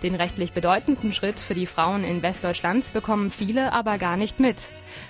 Den 0.04 0.14
rechtlich 0.14 0.54
bedeutendsten 0.54 1.14
Schritt 1.14 1.40
für 1.40 1.56
die 1.56 1.66
Frauen 1.66 2.04
in 2.04 2.22
Westdeutschland 2.22 2.94
bekommen 2.94 3.32
viele 3.32 3.74
aber 3.74 3.98
gar 3.98 4.18
nicht 4.18 4.40
mit. 4.40 4.58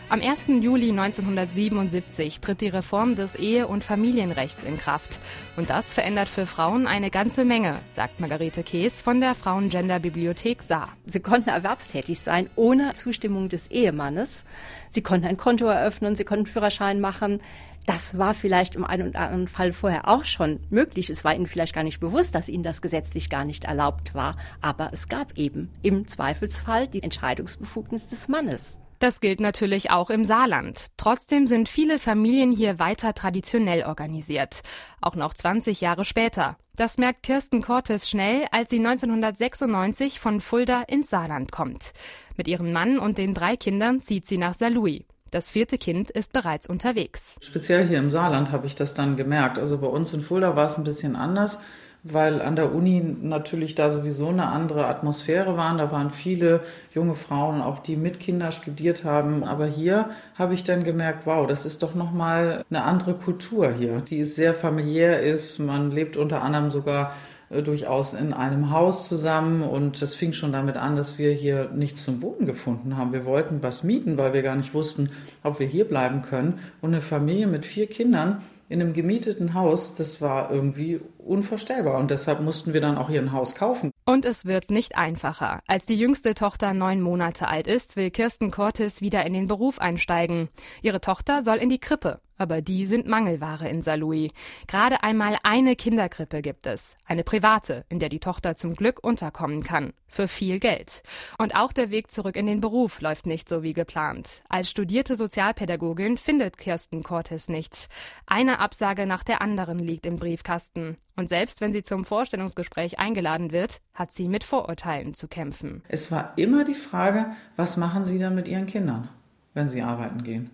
Am 0.09 0.21
1. 0.21 0.61
Juli 0.61 0.91
1977 0.91 2.39
tritt 2.39 2.61
die 2.61 2.67
Reform 2.67 3.15
des 3.15 3.35
Ehe- 3.35 3.67
und 3.67 3.83
Familienrechts 3.83 4.63
in 4.63 4.77
Kraft. 4.77 5.17
Und 5.57 5.71
das 5.71 5.91
verändert 5.91 6.29
für 6.29 6.45
Frauen 6.45 6.85
eine 6.85 7.09
ganze 7.09 7.45
Menge, 7.45 7.79
sagt 7.95 8.19
Margarete 8.19 8.61
Kees 8.61 9.01
von 9.01 9.21
der 9.21 9.33
Frauen-Gender-Bibliothek 9.33 10.61
Saar. 10.61 10.89
Sie 11.05 11.19
konnten 11.19 11.49
erwerbstätig 11.49 12.19
sein 12.19 12.49
ohne 12.55 12.93
Zustimmung 12.93 13.49
des 13.49 13.71
Ehemannes. 13.71 14.45
Sie 14.89 15.01
konnten 15.01 15.25
ein 15.25 15.37
Konto 15.37 15.65
eröffnen, 15.65 16.15
sie 16.15 16.25
konnten 16.25 16.45
Führerschein 16.45 16.99
machen. 16.99 17.41
Das 17.87 18.17
war 18.17 18.33
vielleicht 18.33 18.75
im 18.75 18.85
einen 18.85 19.09
oder 19.09 19.19
anderen 19.19 19.47
Fall 19.47 19.73
vorher 19.73 20.07
auch 20.07 20.25
schon 20.25 20.59
möglich. 20.69 21.09
Es 21.09 21.23
war 21.23 21.33
ihnen 21.33 21.47
vielleicht 21.47 21.73
gar 21.73 21.83
nicht 21.83 21.99
bewusst, 21.99 22.35
dass 22.35 22.49
ihnen 22.49 22.63
das 22.63 22.81
gesetzlich 22.81 23.29
gar 23.29 23.45
nicht 23.45 23.63
erlaubt 23.65 24.13
war. 24.13 24.37
Aber 24.61 24.89
es 24.93 25.07
gab 25.07 25.37
eben 25.37 25.71
im 25.81 26.07
Zweifelsfall 26.07 26.87
die 26.87 27.01
Entscheidungsbefugnis 27.01 28.07
des 28.09 28.27
Mannes. 28.27 28.82
Das 29.03 29.19
gilt 29.19 29.41
natürlich 29.41 29.91
auch 29.91 30.09
im 30.09 30.23
Saarland. 30.23 30.85
Trotzdem 30.95 31.45
sind 31.45 31.67
viele 31.67 31.99
Familien 31.99 32.53
hier 32.53 32.79
weiter 32.79 33.13
traditionell 33.13 33.83
organisiert. 33.83 34.61
Auch 35.01 35.15
noch 35.15 35.33
20 35.33 35.81
Jahre 35.81 36.05
später. 36.05 36.55
Das 36.77 36.97
merkt 36.97 37.23
Kirsten 37.23 37.61
Cortes 37.61 38.09
schnell, 38.09 38.45
als 38.51 38.69
sie 38.69 38.77
1996 38.77 40.21
von 40.21 40.39
Fulda 40.39 40.83
ins 40.83 41.09
Saarland 41.09 41.51
kommt. 41.51 41.91
Mit 42.37 42.47
ihrem 42.47 42.71
Mann 42.71 42.97
und 42.97 43.17
den 43.17 43.33
drei 43.33 43.57
Kindern 43.57 43.99
zieht 43.99 44.25
sie 44.25 44.37
nach 44.37 44.53
Saarlouis. 44.53 45.03
Das 45.31 45.49
vierte 45.49 45.77
Kind 45.77 46.09
ist 46.09 46.31
bereits 46.31 46.69
unterwegs. 46.69 47.35
Speziell 47.41 47.85
hier 47.85 47.97
im 47.97 48.09
Saarland 48.09 48.53
habe 48.53 48.67
ich 48.67 48.75
das 48.75 48.93
dann 48.93 49.17
gemerkt. 49.17 49.59
Also 49.59 49.79
bei 49.79 49.87
uns 49.87 50.13
in 50.13 50.21
Fulda 50.21 50.55
war 50.55 50.63
es 50.63 50.77
ein 50.77 50.85
bisschen 50.85 51.17
anders 51.17 51.61
weil 52.03 52.41
an 52.41 52.57
der 52.57 52.73
Uni 52.75 53.01
natürlich 53.21 53.75
da 53.75 53.89
sowieso 53.89 54.27
eine 54.27 54.47
andere 54.47 54.87
Atmosphäre 54.87 55.55
war. 55.55 55.75
Da 55.77 55.91
waren 55.91 56.11
viele 56.11 56.61
junge 56.93 57.15
Frauen, 57.15 57.61
auch 57.61 57.79
die 57.79 57.95
mit 57.95 58.19
Kindern 58.19 58.51
studiert 58.51 59.05
haben. 59.05 59.43
Aber 59.43 59.65
hier 59.65 60.09
habe 60.35 60.53
ich 60.53 60.65
dann 60.65 60.83
gemerkt, 60.83 61.25
wow, 61.25 61.47
das 61.47 61.65
ist 61.65 61.81
doch 61.81 61.95
nochmal 61.95 62.65
eine 62.69 62.83
andere 62.83 63.13
Kultur 63.13 63.71
hier, 63.71 64.01
die 64.01 64.25
sehr 64.25 64.53
familiär 64.53 65.21
ist. 65.21 65.59
Man 65.59 65.91
lebt 65.91 66.17
unter 66.17 66.41
anderem 66.41 66.71
sogar 66.71 67.13
äh, 67.49 67.61
durchaus 67.61 68.13
in 68.13 68.33
einem 68.33 68.71
Haus 68.71 69.07
zusammen 69.07 69.63
und 69.63 70.01
das 70.01 70.13
fing 70.13 70.33
schon 70.33 70.51
damit 70.51 70.75
an, 70.75 70.97
dass 70.97 71.17
wir 71.17 71.31
hier 71.31 71.69
nichts 71.73 72.03
zum 72.03 72.21
Wohnen 72.21 72.45
gefunden 72.45 72.97
haben. 72.97 73.13
Wir 73.13 73.23
wollten 73.23 73.63
was 73.63 73.83
mieten, 73.83 74.17
weil 74.17 74.33
wir 74.33 74.41
gar 74.41 74.57
nicht 74.57 74.73
wussten, 74.73 75.09
ob 75.41 75.59
wir 75.59 75.67
hier 75.67 75.85
bleiben 75.85 76.21
können. 76.21 76.59
Und 76.81 76.91
eine 76.91 77.01
Familie 77.01 77.47
mit 77.47 77.65
vier 77.65 77.87
Kindern 77.87 78.41
in 78.69 78.81
einem 78.81 78.93
gemieteten 78.93 79.53
Haus, 79.53 79.95
das 79.95 80.21
war 80.21 80.51
irgendwie 80.51 80.99
unvorstellbar. 81.23 81.97
Und 81.97 82.11
deshalb 82.11 82.41
mussten 82.41 82.73
wir 82.73 82.81
dann 82.81 82.97
auch 82.97 83.09
hier 83.09 83.21
ein 83.21 83.31
Haus 83.31 83.55
kaufen. 83.55 83.91
Und 84.05 84.25
es 84.25 84.45
wird 84.45 84.69
nicht 84.69 84.97
einfacher. 84.97 85.59
Als 85.67 85.85
die 85.85 85.97
jüngste 85.97 86.33
Tochter 86.33 86.73
neun 86.73 87.01
Monate 87.01 87.47
alt 87.47 87.67
ist, 87.67 87.95
will 87.95 88.11
Kirsten 88.11 88.51
Cortis 88.51 89.01
wieder 89.01 89.25
in 89.25 89.33
den 89.33 89.47
Beruf 89.47 89.79
einsteigen. 89.79 90.49
Ihre 90.81 91.01
Tochter 91.01 91.43
soll 91.43 91.57
in 91.57 91.69
die 91.69 91.79
Krippe 91.79 92.19
aber 92.37 92.61
die 92.61 92.85
sind 92.85 93.07
Mangelware 93.07 93.69
in 93.69 93.81
Saarlouis. 93.81 94.31
Gerade 94.67 95.03
einmal 95.03 95.37
eine 95.43 95.75
Kinderkrippe 95.75 96.41
gibt 96.41 96.65
es, 96.65 96.95
eine 97.05 97.23
private, 97.23 97.85
in 97.89 97.99
der 97.99 98.09
die 98.09 98.19
Tochter 98.19 98.55
zum 98.55 98.75
Glück 98.75 99.03
unterkommen 99.03 99.63
kann, 99.63 99.93
für 100.07 100.27
viel 100.27 100.59
Geld. 100.59 101.03
Und 101.37 101.55
auch 101.55 101.71
der 101.71 101.89
Weg 101.89 102.11
zurück 102.11 102.35
in 102.35 102.45
den 102.45 102.61
Beruf 102.61 103.01
läuft 103.01 103.25
nicht 103.27 103.47
so 103.47 103.63
wie 103.63 103.73
geplant. 103.73 104.43
Als 104.49 104.69
studierte 104.69 105.15
Sozialpädagogin 105.15 106.17
findet 106.17 106.57
Kirsten 106.57 107.03
Cortes 107.03 107.49
nichts. 107.49 107.87
Eine 108.25 108.59
Absage 108.59 109.05
nach 109.05 109.23
der 109.23 109.41
anderen 109.41 109.79
liegt 109.79 110.05
im 110.05 110.17
Briefkasten. 110.17 110.97
Und 111.15 111.29
selbst 111.29 111.61
wenn 111.61 111.73
sie 111.73 111.83
zum 111.83 112.05
Vorstellungsgespräch 112.05 112.99
eingeladen 112.99 113.51
wird, 113.51 113.81
hat 113.93 114.11
sie 114.11 114.27
mit 114.27 114.43
Vorurteilen 114.43 115.13
zu 115.13 115.27
kämpfen. 115.27 115.83
Es 115.87 116.11
war 116.11 116.33
immer 116.37 116.63
die 116.63 116.73
Frage, 116.73 117.27
was 117.55 117.77
machen 117.77 118.03
Sie 118.03 118.17
dann 118.17 118.35
mit 118.35 118.47
Ihren 118.47 118.65
Kindern, 118.65 119.09
wenn 119.53 119.69
Sie 119.69 119.81
arbeiten 119.81 120.23
gehen? 120.23 120.49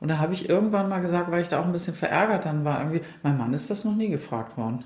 Und 0.00 0.08
da 0.08 0.18
habe 0.18 0.32
ich 0.32 0.48
irgendwann 0.48 0.88
mal 0.88 1.00
gesagt, 1.00 1.30
weil 1.30 1.42
ich 1.42 1.48
da 1.48 1.60
auch 1.60 1.64
ein 1.64 1.72
bisschen 1.72 1.94
verärgert 1.94 2.44
dann 2.44 2.64
war, 2.64 2.78
irgendwie, 2.78 3.00
mein 3.24 3.36
Mann 3.36 3.52
ist 3.52 3.70
das 3.70 3.84
noch 3.84 3.96
nie 3.96 4.08
gefragt 4.08 4.56
worden. 4.56 4.84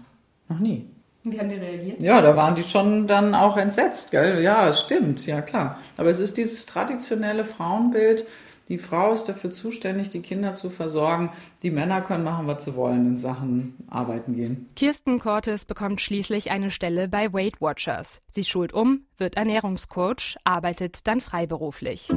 Noch 0.49 0.59
nie. 0.59 0.89
Wie 1.25 1.39
haben 1.39 1.51
die 1.51 1.57
reagiert? 1.57 2.01
Ja, 2.01 2.21
da 2.21 2.35
waren 2.35 2.55
die 2.55 2.63
schon 2.63 3.07
dann 3.07 3.35
auch 3.35 3.57
entsetzt, 3.57 4.11
gell? 4.11 4.43
Ja, 4.43 4.67
es 4.69 4.81
stimmt, 4.81 5.25
ja 5.27 5.41
klar. 5.41 5.79
Aber 5.97 6.09
es 6.09 6.19
ist 6.19 6.37
dieses 6.37 6.67
traditionelle 6.67 7.45
Frauenbild, 7.45 8.27
die 8.73 8.79
Frau 8.79 9.13
ist 9.13 9.25
dafür 9.25 9.51
zuständig, 9.51 10.09
die 10.09 10.23
Kinder 10.23 10.55
zu 10.55 10.71
versorgen. 10.71 11.31
Die 11.63 11.71
Männer 11.71 12.01
können 12.01 12.25
machen, 12.25 12.47
was 12.47 12.65
sie 12.65 12.75
wollen 12.75 13.07
in 13.07 13.19
Sachen 13.19 13.75
arbeiten 13.87 14.35
gehen. 14.35 14.71
Kirsten 14.77 15.19
Cortes 15.19 15.67
bekommt 15.67 16.01
schließlich 16.01 16.51
eine 16.51 16.71
Stelle 16.71 17.07
bei 17.07 17.35
Weight 17.35 17.61
Watchers. 17.61 18.23
Sie 18.29 18.45
schult 18.45 18.73
um, 18.73 19.03
wird 19.19 19.37
Ernährungscoach, 19.37 20.39
arbeitet 20.45 21.07
dann 21.07 21.21
freiberuflich. 21.21 22.11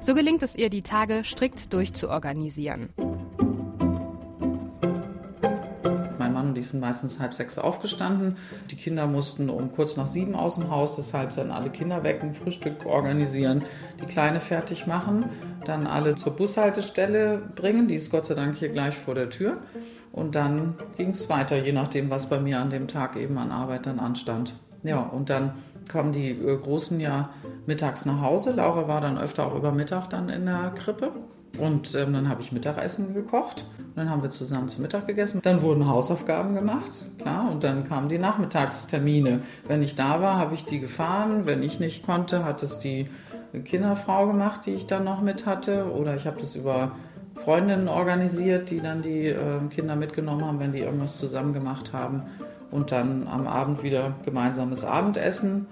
So 0.00 0.14
gelingt 0.14 0.42
es 0.42 0.54
ihr, 0.54 0.68
die 0.68 0.82
Tage 0.82 1.24
strikt 1.24 1.72
durchzuorganisieren. 1.72 2.90
Ich 6.56 6.68
sind 6.68 6.80
meistens 6.80 7.18
halb 7.18 7.34
sechs 7.34 7.58
aufgestanden. 7.58 8.36
Die 8.70 8.76
Kinder 8.76 9.06
mussten 9.06 9.50
um 9.50 9.72
kurz 9.72 9.96
nach 9.96 10.06
sieben 10.06 10.34
aus 10.34 10.56
dem 10.56 10.70
Haus, 10.70 10.96
deshalb 10.96 11.34
dann 11.34 11.50
alle 11.50 11.70
Kinder 11.70 12.04
wecken, 12.04 12.34
Frühstück 12.34 12.86
organisieren, 12.86 13.64
die 14.00 14.06
Kleine 14.06 14.40
fertig 14.40 14.86
machen, 14.86 15.26
dann 15.64 15.86
alle 15.86 16.16
zur 16.16 16.34
Bushaltestelle 16.34 17.42
bringen. 17.54 17.88
Die 17.88 17.94
ist 17.94 18.10
Gott 18.10 18.26
sei 18.26 18.34
Dank 18.34 18.56
hier 18.56 18.68
gleich 18.68 18.94
vor 18.94 19.14
der 19.14 19.30
Tür. 19.30 19.58
Und 20.12 20.34
dann 20.34 20.74
ging 20.96 21.10
es 21.10 21.28
weiter, 21.28 21.62
je 21.62 21.72
nachdem, 21.72 22.08
was 22.08 22.28
bei 22.28 22.40
mir 22.40 22.60
an 22.60 22.70
dem 22.70 22.88
Tag 22.88 23.16
eben 23.16 23.36
an 23.36 23.52
Arbeit 23.52 23.86
dann 23.86 24.00
anstand. 24.00 24.54
Ja, 24.82 25.00
und 25.00 25.28
dann 25.30 25.52
kamen 25.88 26.12
die 26.12 26.30
äh, 26.30 26.56
Großen 26.56 26.98
ja 27.00 27.30
mittags 27.66 28.06
nach 28.06 28.20
Hause. 28.20 28.52
Laura 28.52 28.88
war 28.88 29.00
dann 29.00 29.18
öfter 29.18 29.46
auch 29.46 29.54
über 29.54 29.72
Mittag 29.72 30.08
dann 30.08 30.28
in 30.28 30.46
der 30.46 30.72
Krippe. 30.74 31.12
Und 31.58 31.94
ähm, 31.94 32.12
dann 32.12 32.28
habe 32.28 32.42
ich 32.42 32.52
Mittagessen 32.52 33.14
gekocht. 33.14 33.64
Und 33.78 33.96
dann 33.96 34.10
haben 34.10 34.22
wir 34.22 34.30
zusammen 34.30 34.68
zu 34.68 34.80
Mittag 34.80 35.06
gegessen. 35.06 35.40
Dann 35.42 35.62
wurden 35.62 35.88
Hausaufgaben 35.88 36.54
gemacht, 36.54 37.04
klar. 37.18 37.50
Und 37.50 37.64
dann 37.64 37.84
kamen 37.84 38.08
die 38.08 38.18
Nachmittagstermine. 38.18 39.40
Wenn 39.66 39.82
ich 39.82 39.94
da 39.94 40.20
war, 40.20 40.38
habe 40.38 40.54
ich 40.54 40.64
die 40.64 40.80
gefahren. 40.80 41.46
Wenn 41.46 41.62
ich 41.62 41.80
nicht 41.80 42.04
konnte, 42.04 42.44
hat 42.44 42.62
es 42.62 42.78
die 42.78 43.06
Kinderfrau 43.64 44.26
gemacht, 44.26 44.66
die 44.66 44.74
ich 44.74 44.86
dann 44.86 45.04
noch 45.04 45.22
mit 45.22 45.46
hatte. 45.46 45.90
Oder 45.92 46.16
ich 46.16 46.26
habe 46.26 46.38
das 46.40 46.56
über 46.56 46.92
Freundinnen 47.36 47.88
organisiert, 47.88 48.70
die 48.70 48.80
dann 48.80 49.02
die 49.02 49.28
äh, 49.28 49.60
Kinder 49.70 49.96
mitgenommen 49.96 50.44
haben, 50.44 50.60
wenn 50.60 50.72
die 50.72 50.80
irgendwas 50.80 51.18
zusammen 51.18 51.52
gemacht 51.52 51.92
haben 51.92 52.22
und 52.70 52.92
dann 52.92 53.28
am 53.28 53.46
Abend 53.46 53.82
wieder 53.82 54.14
gemeinsames 54.24 54.84
Abendessen 54.84 55.66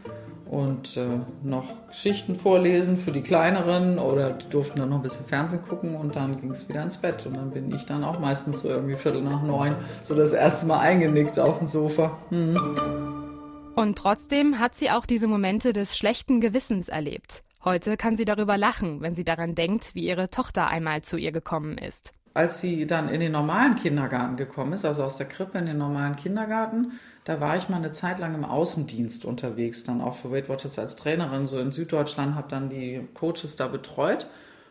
und 0.54 0.96
äh, 0.96 1.18
noch 1.42 1.88
Geschichten 1.88 2.36
vorlesen 2.36 2.96
für 2.96 3.10
die 3.10 3.22
Kleineren 3.22 3.98
oder 3.98 4.30
die 4.30 4.48
durften 4.48 4.78
dann 4.78 4.90
noch 4.90 4.98
ein 4.98 5.02
bisschen 5.02 5.26
Fernsehen 5.26 5.62
gucken 5.68 5.96
und 5.96 6.14
dann 6.14 6.40
ging 6.40 6.50
es 6.50 6.68
wieder 6.68 6.82
ins 6.82 6.96
Bett 6.96 7.26
und 7.26 7.36
dann 7.36 7.50
bin 7.50 7.74
ich 7.74 7.84
dann 7.86 8.04
auch 8.04 8.20
meistens 8.20 8.62
so 8.62 8.68
irgendwie 8.68 8.94
Viertel 8.94 9.22
nach 9.22 9.42
neun 9.42 9.74
so 10.04 10.14
das 10.14 10.32
erste 10.32 10.66
Mal 10.66 10.78
eingenickt 10.78 11.38
auf 11.40 11.58
dem 11.58 11.66
Sofa. 11.66 12.16
Mhm. 12.30 12.56
Und 13.74 13.98
trotzdem 13.98 14.60
hat 14.60 14.76
sie 14.76 14.90
auch 14.90 15.06
diese 15.06 15.26
Momente 15.26 15.72
des 15.72 15.98
schlechten 15.98 16.40
Gewissens 16.40 16.88
erlebt. 16.88 17.42
Heute 17.64 17.96
kann 17.96 18.14
sie 18.14 18.24
darüber 18.24 18.56
lachen, 18.56 19.00
wenn 19.00 19.16
sie 19.16 19.24
daran 19.24 19.56
denkt, 19.56 19.94
wie 19.94 20.06
ihre 20.06 20.30
Tochter 20.30 20.68
einmal 20.68 21.02
zu 21.02 21.16
ihr 21.16 21.32
gekommen 21.32 21.78
ist 21.78 22.12
als 22.34 22.60
sie 22.60 22.86
dann 22.86 23.08
in 23.08 23.20
den 23.20 23.32
normalen 23.32 23.76
Kindergarten 23.76 24.36
gekommen 24.36 24.72
ist, 24.72 24.84
also 24.84 25.04
aus 25.04 25.16
der 25.16 25.28
Krippe 25.28 25.56
in 25.58 25.66
den 25.66 25.78
normalen 25.78 26.16
Kindergarten, 26.16 26.98
da 27.24 27.40
war 27.40 27.56
ich 27.56 27.68
mal 27.68 27.76
eine 27.76 27.90
Zeit 27.90 28.18
lang 28.18 28.34
im 28.34 28.44
Außendienst 28.44 29.24
unterwegs, 29.24 29.84
dann 29.84 30.00
auch 30.00 30.14
für 30.14 30.30
Weight 30.30 30.48
Watchers 30.48 30.78
als 30.78 30.96
Trainerin, 30.96 31.46
so 31.46 31.58
in 31.58 31.72
Süddeutschland, 31.72 32.34
habe 32.34 32.48
dann 32.48 32.68
die 32.68 33.06
Coaches 33.14 33.56
da 33.56 33.66
betreut. 33.66 34.26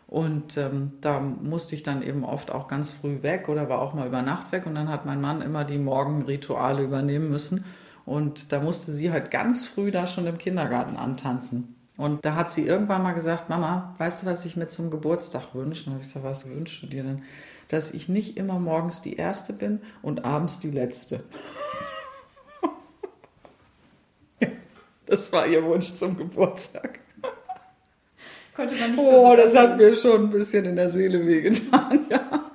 Und 0.08 0.58
ähm, 0.58 0.94
da 1.02 1.20
musste 1.20 1.74
ich 1.74 1.82
dann 1.82 2.04
eben 2.04 2.24
oft 2.24 2.52
auch 2.52 2.68
ganz 2.68 2.92
früh 2.92 3.24
weg 3.24 3.50
oder 3.50 3.70
war 3.70 3.82
auch 3.82 3.96
mal 3.96 4.06
über 4.06 4.22
Nacht 4.22 4.52
weg. 4.52 4.68
Und 4.68 4.76
dann 4.76 4.90
hat 4.90 5.06
mein 5.06 5.22
Mann 5.22 5.42
immer 5.42 5.64
die 5.64 5.80
Morgenrituale 5.80 6.84
übernehmen 6.84 7.30
müssen. 7.30 7.66
Und 8.06 8.52
da 8.52 8.60
musste 8.60 8.92
sie 8.92 9.12
halt 9.12 9.32
ganz 9.32 9.66
früh 9.66 9.90
da 9.90 10.06
schon 10.06 10.28
im 10.28 10.38
Kindergarten 10.38 10.98
antanzen. 10.98 11.76
Und 11.98 12.24
da 12.26 12.36
hat 12.36 12.52
sie 12.52 12.68
irgendwann 12.68 13.02
mal 13.02 13.14
gesagt, 13.14 13.50
Mama, 13.50 13.96
weißt 13.98 14.24
du, 14.24 14.28
was 14.28 14.46
ich 14.46 14.56
mir 14.56 14.68
zum 14.68 14.92
Geburtstag 14.92 15.56
wünsche? 15.56 15.90
Und 15.90 15.98
ich 15.98 16.04
gesagt, 16.04 16.26
was 16.26 16.48
wünschst 16.48 16.84
du 16.84 16.88
dir 16.88 17.04
denn? 17.04 17.24
dass 17.74 17.92
ich 17.92 18.10
nicht 18.10 18.38
immer 18.38 18.60
morgens 18.60 19.02
die 19.02 19.16
Erste 19.16 19.54
bin 19.54 19.80
und 20.02 20.26
abends 20.26 20.60
die 20.60 20.70
Letzte. 20.70 21.24
Das 25.14 25.32
war 25.32 25.48
ihr 25.48 25.64
Wunsch 25.64 25.94
zum 25.94 26.18
Geburtstag. 26.18 27.00
Konnte 28.56 28.76
man 28.76 28.92
nicht 28.92 29.00
oh, 29.00 29.36
das 29.36 29.56
hat 29.56 29.78
mir 29.78 29.96
schon 29.96 30.26
ein 30.26 30.30
bisschen 30.30 30.66
in 30.66 30.76
der 30.76 30.90
Seele 30.90 31.26
wehgetan, 31.26 32.06
ja. 32.10 32.52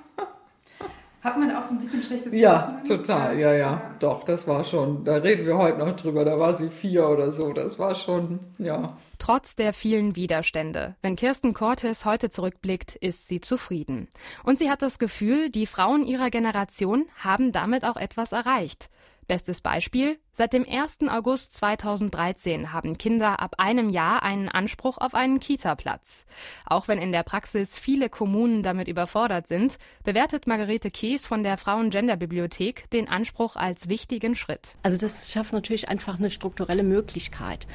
Hat 1.21 1.37
man 1.37 1.53
auch 1.53 1.63
so 1.63 1.73
ein 1.73 1.81
bisschen 1.81 2.01
schlechtes 2.01 2.31
Ja, 2.31 2.81
total, 2.87 3.37
ja, 3.37 3.53
ja, 3.53 3.81
doch, 3.99 4.23
das 4.23 4.47
war 4.47 4.63
schon, 4.63 5.03
da 5.03 5.15
reden 5.15 5.45
wir 5.45 5.57
heute 5.57 5.79
noch 5.79 5.93
drüber, 5.97 6.23
da 6.23 6.39
war 6.39 6.53
sie 6.53 6.69
vier 6.69 7.09
oder 7.09 7.31
so, 7.31 7.51
das 7.51 7.77
war 7.77 7.93
schon, 7.93 8.39
ja. 8.57 8.97
Trotz 9.17 9.57
der 9.57 9.73
vielen 9.73 10.15
Widerstände. 10.15 10.95
Wenn 11.01 11.17
Kirsten 11.17 11.53
Cortes 11.53 12.05
heute 12.05 12.29
zurückblickt, 12.29 12.95
ist 12.95 13.27
sie 13.27 13.41
zufrieden. 13.41 14.07
Und 14.45 14.59
sie 14.59 14.69
hat 14.69 14.81
das 14.81 14.97
Gefühl, 14.97 15.49
die 15.49 15.65
Frauen 15.65 16.05
ihrer 16.05 16.29
Generation 16.29 17.05
haben 17.21 17.51
damit 17.51 17.83
auch 17.83 17.97
etwas 17.97 18.31
erreicht. 18.31 18.89
Bestes 19.29 19.61
Beispiel, 19.61 20.17
seit 20.33 20.53
dem 20.53 20.65
1. 20.67 21.07
August 21.07 21.53
2013 21.53 22.73
haben 22.73 22.97
Kinder 22.97 23.39
ab 23.39 23.53
einem 23.59 23.89
Jahr 23.89 24.23
einen 24.23 24.49
Anspruch 24.49 24.97
auf 24.97 25.13
einen 25.13 25.39
Kita-Platz. 25.39 26.25
Auch 26.65 26.87
wenn 26.87 26.97
in 26.97 27.11
der 27.11 27.21
Praxis 27.21 27.77
viele 27.77 28.09
Kommunen 28.09 28.63
damit 28.63 28.87
überfordert 28.87 29.47
sind, 29.47 29.77
bewertet 30.03 30.47
Margarete 30.47 30.89
Kees 30.89 31.27
von 31.27 31.43
der 31.43 31.59
Frauen-Gender-Bibliothek 31.59 32.89
den 32.89 33.07
Anspruch 33.07 33.55
als 33.55 33.87
wichtigen 33.87 34.35
Schritt. 34.35 34.73
Also 34.81 34.97
das 34.97 35.31
schafft 35.31 35.53
natürlich 35.53 35.89
einfach 35.89 36.17
eine 36.17 36.31
strukturelle 36.31 36.81
Möglichkeit. 36.81 37.67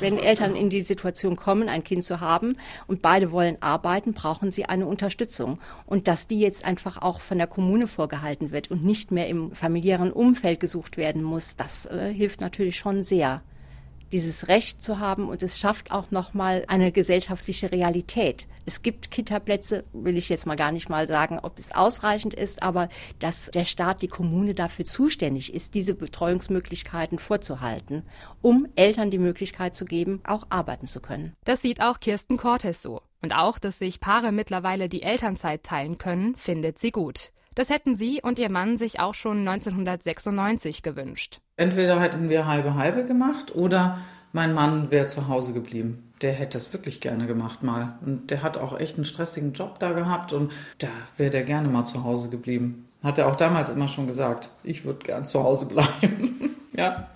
Wenn 0.00 0.18
Eltern 0.18 0.54
in 0.54 0.70
die 0.70 0.82
Situation 0.82 1.34
kommen, 1.34 1.68
ein 1.68 1.82
Kind 1.82 2.04
zu 2.04 2.20
haben 2.20 2.56
und 2.86 3.02
beide 3.02 3.32
wollen 3.32 3.60
arbeiten, 3.60 4.12
brauchen 4.12 4.52
sie 4.52 4.64
eine 4.64 4.86
Unterstützung. 4.86 5.58
Und 5.86 6.06
dass 6.06 6.28
die 6.28 6.38
jetzt 6.38 6.64
einfach 6.64 7.02
auch 7.02 7.20
von 7.20 7.38
der 7.38 7.48
Kommune 7.48 7.88
vorgehalten 7.88 8.52
wird 8.52 8.70
und 8.70 8.84
nicht 8.84 9.10
mehr 9.10 9.26
im 9.26 9.50
familiären 9.50 10.12
Umfeld 10.12 10.60
gesucht 10.60 10.96
werden 10.96 11.24
muss, 11.24 11.56
das 11.56 11.86
äh, 11.86 12.12
hilft 12.14 12.40
natürlich 12.40 12.76
schon 12.76 13.02
sehr 13.02 13.42
dieses 14.12 14.48
Recht 14.48 14.82
zu 14.82 14.98
haben 14.98 15.28
und 15.28 15.42
es 15.42 15.58
schafft 15.58 15.90
auch 15.90 16.10
nochmal 16.10 16.64
eine 16.68 16.92
gesellschaftliche 16.92 17.72
Realität. 17.72 18.46
Es 18.66 18.82
gibt 18.82 19.10
Kita-Plätze, 19.10 19.84
will 19.92 20.16
ich 20.16 20.28
jetzt 20.28 20.46
mal 20.46 20.56
gar 20.56 20.72
nicht 20.72 20.88
mal 20.88 21.06
sagen, 21.06 21.38
ob 21.42 21.58
es 21.58 21.72
ausreichend 21.72 22.34
ist, 22.34 22.62
aber 22.62 22.88
dass 23.18 23.50
der 23.52 23.64
Staat, 23.64 24.02
die 24.02 24.08
Kommune 24.08 24.54
dafür 24.54 24.84
zuständig 24.84 25.54
ist, 25.54 25.74
diese 25.74 25.94
Betreuungsmöglichkeiten 25.94 27.18
vorzuhalten, 27.18 28.02
um 28.42 28.68
Eltern 28.76 29.10
die 29.10 29.18
Möglichkeit 29.18 29.74
zu 29.74 29.84
geben, 29.84 30.20
auch 30.26 30.46
arbeiten 30.50 30.86
zu 30.86 31.00
können. 31.00 31.34
Das 31.44 31.62
sieht 31.62 31.80
auch 31.80 32.00
Kirsten 32.00 32.36
Cortes 32.36 32.82
so. 32.82 33.02
Und 33.20 33.34
auch, 33.34 33.58
dass 33.58 33.78
sich 33.78 34.00
Paare 34.00 34.32
mittlerweile 34.32 34.88
die 34.88 35.02
Elternzeit 35.02 35.64
teilen 35.64 35.98
können, 35.98 36.36
findet 36.36 36.78
sie 36.78 36.92
gut. 36.92 37.32
Das 37.54 37.70
hätten 37.70 37.96
sie 37.96 38.20
und 38.22 38.38
ihr 38.38 38.50
Mann 38.50 38.78
sich 38.78 39.00
auch 39.00 39.14
schon 39.14 39.38
1996 39.38 40.82
gewünscht. 40.82 41.40
Entweder 41.58 42.00
hätten 42.00 42.28
wir 42.28 42.46
halbe 42.46 42.76
halbe 42.76 43.04
gemacht 43.04 43.54
oder 43.54 43.98
mein 44.32 44.54
Mann 44.54 44.92
wäre 44.92 45.06
zu 45.06 45.26
Hause 45.26 45.52
geblieben. 45.52 46.12
Der 46.22 46.32
hätte 46.32 46.56
das 46.56 46.72
wirklich 46.72 47.00
gerne 47.00 47.26
gemacht 47.26 47.64
mal. 47.64 47.98
Und 48.06 48.30
der 48.30 48.42
hat 48.44 48.56
auch 48.56 48.78
echt 48.78 48.96
einen 48.96 49.04
stressigen 49.04 49.52
Job 49.54 49.80
da 49.80 49.92
gehabt 49.92 50.32
und 50.32 50.52
da 50.78 50.86
wäre 51.16 51.30
der 51.30 51.42
gerne 51.42 51.68
mal 51.68 51.84
zu 51.84 52.04
Hause 52.04 52.30
geblieben. 52.30 52.86
Hat 53.02 53.18
er 53.18 53.26
auch 53.26 53.34
damals 53.34 53.70
immer 53.70 53.88
schon 53.88 54.06
gesagt, 54.06 54.50
ich 54.62 54.84
würde 54.84 55.00
gern 55.04 55.24
zu 55.24 55.42
Hause 55.42 55.66
bleiben. 55.66 56.56
ja, 56.76 57.08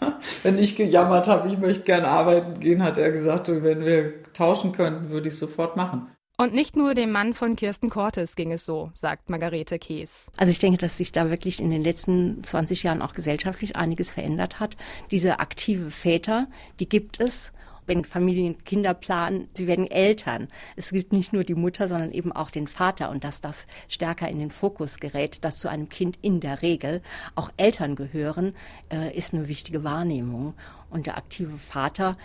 wenn 0.43 0.59
ich 0.59 0.75
gejammert 0.75 1.29
habe, 1.29 1.49
ich 1.49 1.59
möchte 1.59 1.85
gern 1.85 2.05
arbeiten 2.05 2.59
gehen, 2.59 2.83
hat 2.83 2.99
er 2.99 3.13
gesagt, 3.13 3.49
wenn 3.49 3.85
wir 3.85 4.25
tauschen 4.33 4.73
könnten, 4.73 5.11
würde 5.11 5.29
ich 5.29 5.39
sofort 5.39 5.77
machen. 5.77 6.09
Und 6.39 6.55
nicht 6.55 6.77
nur 6.77 6.95
dem 6.95 7.13
Mann 7.13 7.35
von 7.35 7.57
Kirsten 7.57 7.91
Cortes 7.91 8.37
ging 8.37 8.53
es 8.53 8.65
so, 8.65 8.91
sagt 8.95 9.31
Margarete 9.31 9.79
Kees. 9.79 10.31
Also 10.37 10.51
ich 10.51 10.59
denke, 10.59 10.79
dass 10.79 10.97
sich 10.97 11.13
da 11.13 11.31
wirklich 11.31 11.61
in 11.61 11.71
den 11.71 11.83
letzten 11.83 12.43
20 12.43 12.83
Jahren 12.83 13.03
auch 13.03 13.15
gesellschaftlich 13.15 13.77
einiges 13.77 14.11
verändert 14.11 14.59
hat. 14.59 14.77
Diese 15.11 15.41
aktive 15.41 15.91
Väter, 15.91 16.49
die 16.81 16.89
gibt 16.89 17.21
es 17.21 17.53
wenn 17.87 18.05
Familien 18.05 18.63
Kinder 18.65 18.95
planen, 18.95 19.49
sie 19.55 19.67
werden 19.67 19.91
Eltern. 19.91 20.49
Es 20.77 20.91
gibt 20.91 21.13
nicht 21.13 21.33
nur 21.33 21.45
die 21.45 21.55
Mutter, 21.55 21.89
sondern 21.89 22.13
eben 22.13 22.33
auch 22.33 22.51
den 22.51 22.67
Vater 22.67 23.11
und 23.11 23.25
dass 23.25 23.41
das 23.41 23.67
stärker 23.89 24.29
in 24.29 24.39
den 24.39 24.51
Fokus 24.51 24.99
gerät, 24.99 25.45
dass 25.45 25.59
zu 25.59 25.69
einem 25.69 25.89
Kind 25.89 26.19
in 26.23 26.41
der 26.41 26.63
Regel 26.63 27.03
auch 27.35 27.51
Eltern 27.57 27.97
gehören, 27.97 28.55
äh, 28.93 29.17
ist 29.17 29.35
eine 29.35 29.49
wichtige 29.49 29.85
Wahrnehmung. 29.85 30.55
Und 30.93 31.07
der 31.07 31.17
aktive 31.17 31.57
Vater 31.57 32.17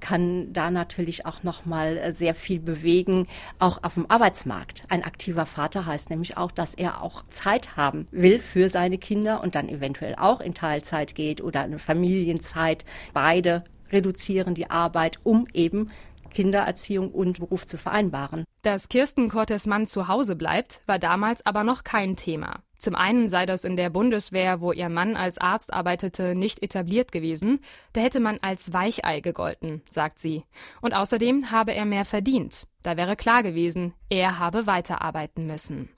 kann 0.00 0.52
da 0.52 0.70
natürlich 0.70 1.24
auch 1.24 1.42
noch 1.42 1.64
mal 1.64 1.96
äh, 1.96 2.14
sehr 2.14 2.34
viel 2.34 2.60
bewegen, 2.60 3.26
auch 3.58 3.82
auf 3.82 3.94
dem 3.94 4.10
Arbeitsmarkt. 4.10 4.84
Ein 4.88 5.04
aktiver 5.04 5.46
Vater 5.46 5.86
heißt 5.86 6.10
nämlich 6.10 6.36
auch, 6.36 6.50
dass 6.50 6.74
er 6.74 7.02
auch 7.02 7.24
Zeit 7.30 7.76
haben 7.76 8.06
will 8.10 8.38
für 8.38 8.68
seine 8.68 8.98
Kinder 8.98 9.42
und 9.42 9.54
dann 9.54 9.68
eventuell 9.68 10.14
auch 10.16 10.40
in 10.40 10.54
Teilzeit 10.54 11.14
geht 11.14 11.40
oder 11.40 11.62
eine 11.62 11.78
Familienzeit. 11.78 12.84
Beide 13.14 13.64
reduzieren 13.90 14.54
die 14.54 14.70
Arbeit, 14.70 15.18
um 15.22 15.46
eben 15.54 15.90
Kindererziehung 16.30 17.10
und 17.10 17.38
Beruf 17.40 17.66
zu 17.66 17.78
vereinbaren. 17.78 18.44
Dass 18.62 18.88
Kirsten 18.88 19.30
Cortes 19.30 19.66
Mann 19.66 19.86
zu 19.86 20.08
Hause 20.08 20.36
bleibt, 20.36 20.82
war 20.86 20.98
damals 20.98 21.44
aber 21.46 21.64
noch 21.64 21.84
kein 21.84 22.16
Thema. 22.16 22.60
Zum 22.78 22.94
einen 22.94 23.28
sei 23.28 23.44
das 23.44 23.64
in 23.64 23.76
der 23.76 23.90
Bundeswehr, 23.90 24.60
wo 24.60 24.72
ihr 24.72 24.88
Mann 24.88 25.16
als 25.16 25.38
Arzt 25.38 25.72
arbeitete, 25.72 26.34
nicht 26.34 26.62
etabliert 26.62 27.10
gewesen. 27.10 27.60
Da 27.92 28.00
hätte 28.00 28.20
man 28.20 28.38
als 28.40 28.72
Weichei 28.72 29.20
gegolten, 29.20 29.82
sagt 29.90 30.20
sie. 30.20 30.44
Und 30.80 30.94
außerdem 30.94 31.50
habe 31.50 31.74
er 31.74 31.84
mehr 31.84 32.04
verdient. 32.04 32.66
Da 32.82 32.96
wäre 32.96 33.16
klar 33.16 33.42
gewesen, 33.42 33.94
er 34.08 34.38
habe 34.38 34.66
weiterarbeiten 34.66 35.46
müssen. 35.46 35.88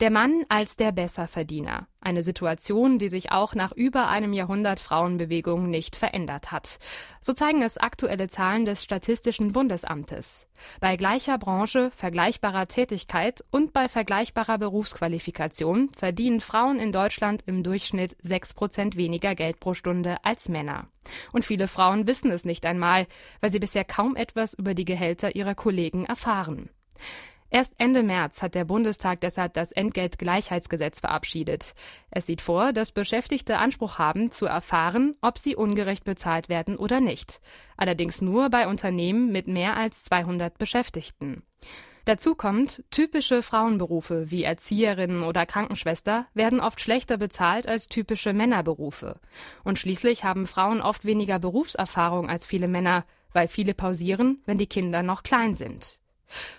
Der 0.00 0.10
Mann 0.10 0.44
als 0.48 0.76
der 0.76 0.92
Besserverdiener. 0.92 1.86
Eine 2.00 2.22
Situation, 2.22 2.98
die 2.98 3.08
sich 3.08 3.30
auch 3.30 3.54
nach 3.54 3.72
über 3.72 4.08
einem 4.08 4.32
Jahrhundert 4.32 4.80
Frauenbewegung 4.80 5.70
nicht 5.70 5.94
verändert 5.94 6.50
hat. 6.50 6.78
So 7.20 7.32
zeigen 7.32 7.62
es 7.62 7.78
aktuelle 7.78 8.28
Zahlen 8.28 8.64
des 8.64 8.82
Statistischen 8.82 9.52
Bundesamtes. 9.52 10.48
Bei 10.80 10.96
gleicher 10.96 11.38
Branche, 11.38 11.92
vergleichbarer 11.96 12.66
Tätigkeit 12.66 13.44
und 13.50 13.72
bei 13.72 13.88
vergleichbarer 13.88 14.58
Berufsqualifikation 14.58 15.90
verdienen 15.96 16.40
Frauen 16.40 16.80
in 16.80 16.90
Deutschland 16.90 17.44
im 17.46 17.62
Durchschnitt 17.62 18.16
sechs 18.22 18.54
Prozent 18.54 18.96
weniger 18.96 19.34
Geld 19.34 19.60
pro 19.60 19.74
Stunde 19.74 20.16
als 20.24 20.48
Männer. 20.48 20.88
Und 21.32 21.44
viele 21.44 21.68
Frauen 21.68 22.06
wissen 22.06 22.30
es 22.30 22.44
nicht 22.44 22.66
einmal, 22.66 23.06
weil 23.40 23.50
sie 23.50 23.60
bisher 23.60 23.84
kaum 23.84 24.16
etwas 24.16 24.54
über 24.54 24.74
die 24.74 24.84
Gehälter 24.84 25.36
ihrer 25.36 25.54
Kollegen 25.54 26.04
erfahren. 26.04 26.68
Erst 27.54 27.74
Ende 27.76 28.02
März 28.02 28.40
hat 28.40 28.54
der 28.54 28.64
Bundestag 28.64 29.20
deshalb 29.20 29.52
das 29.52 29.72
Entgeltgleichheitsgesetz 29.72 31.00
verabschiedet. 31.00 31.74
Es 32.10 32.24
sieht 32.24 32.40
vor, 32.40 32.72
dass 32.72 32.92
Beschäftigte 32.92 33.58
Anspruch 33.58 33.98
haben, 33.98 34.32
zu 34.32 34.46
erfahren, 34.46 35.16
ob 35.20 35.36
sie 35.36 35.54
ungerecht 35.54 36.04
bezahlt 36.04 36.48
werden 36.48 36.78
oder 36.78 37.02
nicht. 37.02 37.42
Allerdings 37.76 38.22
nur 38.22 38.48
bei 38.48 38.66
Unternehmen 38.66 39.30
mit 39.32 39.48
mehr 39.48 39.76
als 39.76 40.04
200 40.04 40.56
Beschäftigten. 40.56 41.42
Dazu 42.06 42.34
kommt, 42.34 42.84
typische 42.90 43.42
Frauenberufe 43.42 44.30
wie 44.30 44.44
Erzieherin 44.44 45.22
oder 45.22 45.44
Krankenschwester 45.44 46.26
werden 46.32 46.58
oft 46.58 46.80
schlechter 46.80 47.18
bezahlt 47.18 47.68
als 47.68 47.86
typische 47.86 48.32
Männerberufe. 48.32 49.20
Und 49.62 49.78
schließlich 49.78 50.24
haben 50.24 50.46
Frauen 50.46 50.80
oft 50.80 51.04
weniger 51.04 51.38
Berufserfahrung 51.38 52.30
als 52.30 52.46
viele 52.46 52.66
Männer, 52.66 53.04
weil 53.34 53.46
viele 53.46 53.74
pausieren, 53.74 54.40
wenn 54.46 54.56
die 54.56 54.66
Kinder 54.66 55.02
noch 55.02 55.22
klein 55.22 55.54
sind. 55.54 55.98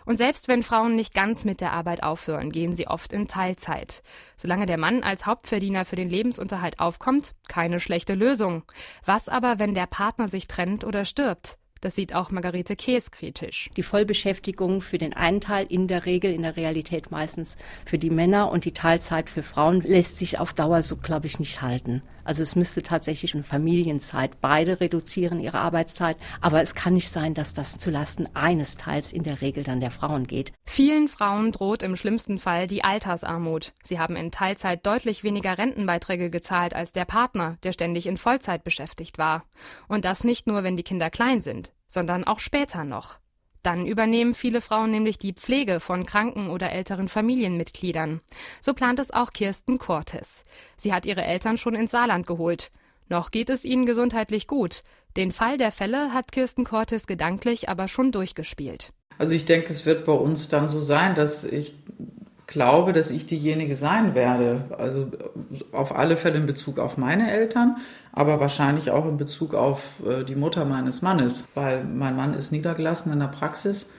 Und 0.06 0.18
selbst 0.18 0.48
wenn 0.48 0.64
Frauen 0.64 0.96
nicht 0.96 1.14
ganz 1.14 1.46
mit 1.46 1.62
der 1.62 1.74
Arbeit 1.74 2.04
aufhören, 2.04 2.52
gehen 2.52 2.76
sie 2.76 2.88
oft 2.88 3.14
in 3.14 3.28
Teilzeit. 3.28 4.04
Solange 4.36 4.66
der 4.66 4.78
Mann 4.78 5.04
als 5.04 5.26
Hauptverdiener 5.26 5.86
für 5.86 5.96
den 5.96 6.10
Lebensunterhalt 6.10 6.80
aufkommt, 6.80 7.34
keine 7.48 7.80
schlechte 7.80 8.14
Lösung. 8.14 8.64
Was 9.06 9.30
aber, 9.30 9.60
wenn 9.60 9.74
der 9.74 9.88
Partner 9.88 10.28
sich 10.28 10.48
trennt 10.48 10.84
oder 10.84 11.06
stirbt? 11.06 11.58
Das 11.84 11.96
sieht 11.96 12.16
auch 12.16 12.32
Margarete 12.32 12.78
Kees 12.78 13.12
kritisch. 13.12 13.70
Die 13.76 13.84
Vollbeschäftigung 13.84 14.80
für 14.80 14.98
den 14.98 15.14
einen 15.14 15.42
Teil 15.42 15.66
in 15.68 15.90
der 15.90 16.06
Regel, 16.06 16.32
in 16.32 16.44
der 16.44 16.56
Realität 16.56 17.12
meistens 17.12 17.58
für 17.86 17.98
die 17.98 18.10
Männer 18.10 18.52
und 18.52 18.64
die 18.64 18.72
Teilzeit 18.72 19.30
für 19.30 19.44
Frauen 19.44 19.82
lässt 19.82 20.18
sich 20.18 20.40
auf 20.40 20.54
Dauer 20.54 20.82
so, 20.82 20.96
glaube 20.96 21.28
ich, 21.28 21.40
nicht 21.40 21.62
halten. 21.62 22.02
Also 22.24 22.44
es 22.44 22.56
müsste 22.56 22.82
tatsächlich 22.82 23.34
eine 23.34 23.44
Familienzeit. 23.44 24.42
Beide 24.42 24.80
reduzieren 24.80 25.40
ihre 25.40 25.60
Arbeitszeit, 25.60 26.18
aber 26.42 26.62
es 26.62 26.76
kann 26.76 26.94
nicht 26.94 27.10
sein, 27.10 27.34
dass 27.34 27.54
das 27.54 27.78
zulasten 27.78 28.28
eines 28.36 28.78
Teils 28.78 29.14
in 29.14 29.24
der 29.24 29.42
Regel 29.42 29.64
dann 29.64 29.80
der 29.80 29.92
Frauen 29.92 30.28
geht. 30.28 30.54
Vielen 30.66 31.08
Frauen 31.08 31.52
droht 31.52 31.84
im 31.84 31.96
schlimmsten 31.96 32.40
Fall 32.40 32.68
die 32.68 32.84
Altersarmut. 32.84 33.74
Sie 33.84 34.00
haben 34.00 34.16
in 34.16 34.32
Teilzeit 34.32 34.86
deutlich 34.86 35.24
weniger 35.24 35.58
Rentenbeiträge 35.58 36.30
gezahlt 36.30 36.74
als 36.74 36.94
der 36.94 37.06
Partner, 37.06 37.58
der 37.64 37.74
ständig 37.74 38.08
in 38.08 38.18
Vollzeit 38.18 38.64
beschäftigt 38.64 39.18
war. 39.18 39.46
Und 39.88 40.06
das 40.06 40.24
nicht 40.24 40.48
nur, 40.48 40.64
wenn 40.64 40.78
die 40.78 40.84
Kinder 40.84 41.10
klein 41.10 41.42
sind 41.42 41.72
sondern 41.94 42.24
auch 42.24 42.40
später 42.40 42.84
noch. 42.84 43.20
Dann 43.64 43.88
übernehmen 43.88 44.34
viele 44.34 44.60
Frauen 44.60 44.92
nämlich 44.92 45.18
die 45.18 45.34
Pflege 45.34 45.80
von 45.80 46.06
kranken 46.06 46.50
oder 46.50 46.72
älteren 46.72 47.08
Familienmitgliedern. 47.08 48.20
So 48.62 48.74
plant 48.74 49.00
es 49.00 49.12
auch 49.12 49.32
Kirsten 49.32 49.80
Cortes. 49.80 50.44
Sie 50.78 50.94
hat 50.94 51.06
ihre 51.06 51.24
Eltern 51.24 51.58
schon 51.58 51.74
ins 51.74 51.92
Saarland 51.92 52.28
geholt. 52.28 52.72
Noch 53.08 53.32
geht 53.32 53.50
es 53.50 53.64
ihnen 53.64 53.86
gesundheitlich 53.86 54.48
gut. 54.48 54.84
Den 55.16 55.32
Fall 55.32 55.58
der 55.58 55.72
Fälle 55.72 56.14
hat 56.14 56.32
Kirsten 56.32 56.66
Cortes 56.66 57.08
gedanklich 57.08 57.70
aber 57.70 57.88
schon 57.88 58.12
durchgespielt. 58.12 58.92
Also 59.18 59.34
ich 59.34 59.46
denke, 59.46 59.72
es 59.72 59.86
wird 59.86 60.06
bei 60.06 60.14
uns 60.14 60.50
dann 60.50 60.68
so 60.68 60.82
sein, 60.82 61.16
dass 61.16 61.44
ich 61.44 61.76
glaube, 62.54 62.94
dass 62.94 63.12
ich 63.12 63.26
diejenige 63.26 63.76
sein 63.76 64.16
werde. 64.16 64.66
Also 64.78 65.08
auf 65.72 65.94
alle 65.96 66.16
Fälle 66.16 66.38
in 66.38 66.46
Bezug 66.46 66.80
auf 66.80 66.98
meine 66.98 67.32
Eltern, 67.32 67.78
aber 68.12 68.40
wahrscheinlich 68.40 68.92
auch 68.92 69.06
in 69.08 69.18
Bezug 69.18 69.54
auf 69.54 70.02
äh, 70.08 70.24
die 70.24 70.36
Mutter 70.36 70.64
meines 70.64 71.02
Mannes, 71.02 71.50
weil 71.56 71.84
mein 71.84 72.16
Mann 72.16 72.34
ist 72.34 72.52
niedergelassen 72.52 73.12
in 73.12 73.20
der 73.20 73.28
Praxis, 73.28 73.92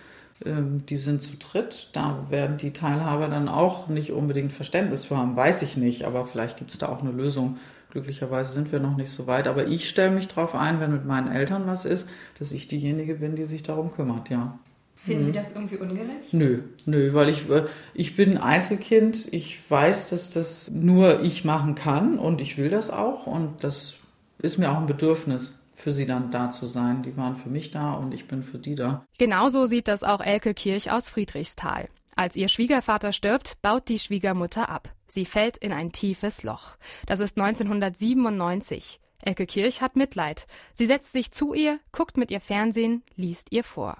ähm, 0.44 0.86
die 0.86 0.96
sind 0.96 1.20
zu 1.20 1.36
dritt. 1.36 1.90
Da 1.92 2.26
werden 2.30 2.56
die 2.56 2.72
Teilhaber 2.72 3.28
dann 3.28 3.48
auch 3.48 3.88
nicht 3.88 4.12
unbedingt 4.12 4.52
Verständnis 4.52 5.04
für 5.04 5.16
haben, 5.16 5.36
weiß 5.36 5.62
ich 5.62 5.76
nicht. 5.76 6.04
Aber 6.04 6.24
vielleicht 6.24 6.56
gibt 6.56 6.70
es 6.70 6.78
da 6.78 6.88
auch 6.88 7.02
eine 7.02 7.12
Lösung. 7.12 7.58
Glücklicherweise 7.90 8.52
sind 8.52 8.72
wir 8.72 8.80
noch 8.80 8.96
nicht 8.96 9.10
so 9.10 9.26
weit. 9.26 9.46
Aber 9.48 9.66
ich 9.66 9.88
stelle 9.88 10.10
mich 10.10 10.28
darauf 10.28 10.54
ein, 10.54 10.80
wenn 10.80 10.92
mit 10.92 11.04
meinen 11.04 11.30
Eltern 11.30 11.66
was 11.66 11.84
ist, 11.84 12.10
dass 12.38 12.52
ich 12.52 12.68
diejenige 12.68 13.16
bin, 13.16 13.36
die 13.36 13.44
sich 13.44 13.62
darum 13.62 13.90
kümmert, 13.90 14.30
ja. 14.30 14.58
Finden 15.04 15.26
Sie 15.26 15.32
mhm. 15.32 15.36
das 15.36 15.54
irgendwie 15.54 15.76
ungerecht? 15.76 16.32
Nö, 16.32 16.62
nö, 16.86 17.12
weil 17.12 17.28
ich, 17.28 17.50
äh, 17.50 17.66
ich 17.92 18.16
bin 18.16 18.32
ein 18.32 18.38
Einzelkind. 18.38 19.28
Ich 19.32 19.60
weiß, 19.68 20.08
dass 20.08 20.30
das 20.30 20.70
nur 20.70 21.22
ich 21.22 21.44
machen 21.44 21.74
kann 21.74 22.18
und 22.18 22.40
ich 22.40 22.56
will 22.56 22.70
das 22.70 22.90
auch 22.90 23.26
und 23.26 23.62
das 23.62 23.94
ist 24.38 24.56
mir 24.56 24.72
auch 24.72 24.78
ein 24.78 24.86
Bedürfnis 24.86 25.60
für 25.74 25.92
sie 25.92 26.06
dann 26.06 26.30
da 26.30 26.48
zu 26.48 26.66
sein. 26.66 27.02
Die 27.02 27.16
waren 27.18 27.36
für 27.36 27.50
mich 27.50 27.70
da 27.70 27.92
und 27.92 28.12
ich 28.12 28.26
bin 28.28 28.42
für 28.42 28.58
die 28.58 28.76
da. 28.76 29.04
Genauso 29.18 29.66
sieht 29.66 29.88
das 29.88 30.02
auch 30.02 30.20
Elke 30.20 30.54
Kirch 30.54 30.90
aus 30.90 31.10
Friedrichsthal. 31.10 31.88
Als 32.16 32.34
ihr 32.36 32.48
Schwiegervater 32.48 33.12
stirbt, 33.12 33.60
baut 33.60 33.88
die 33.88 33.98
Schwiegermutter 33.98 34.70
ab. 34.70 34.90
Sie 35.06 35.26
fällt 35.26 35.58
in 35.58 35.72
ein 35.72 35.92
tiefes 35.92 36.44
Loch. 36.44 36.76
Das 37.06 37.20
ist 37.20 37.36
1997. 37.36 39.00
Elke 39.20 39.46
Kirch 39.46 39.82
hat 39.82 39.96
Mitleid. 39.96 40.46
Sie 40.72 40.86
setzt 40.86 41.12
sich 41.12 41.30
zu 41.30 41.52
ihr, 41.52 41.78
guckt 41.92 42.16
mit 42.16 42.30
ihr 42.30 42.40
Fernsehen, 42.40 43.02
liest 43.16 43.52
ihr 43.52 43.64
vor. 43.64 43.98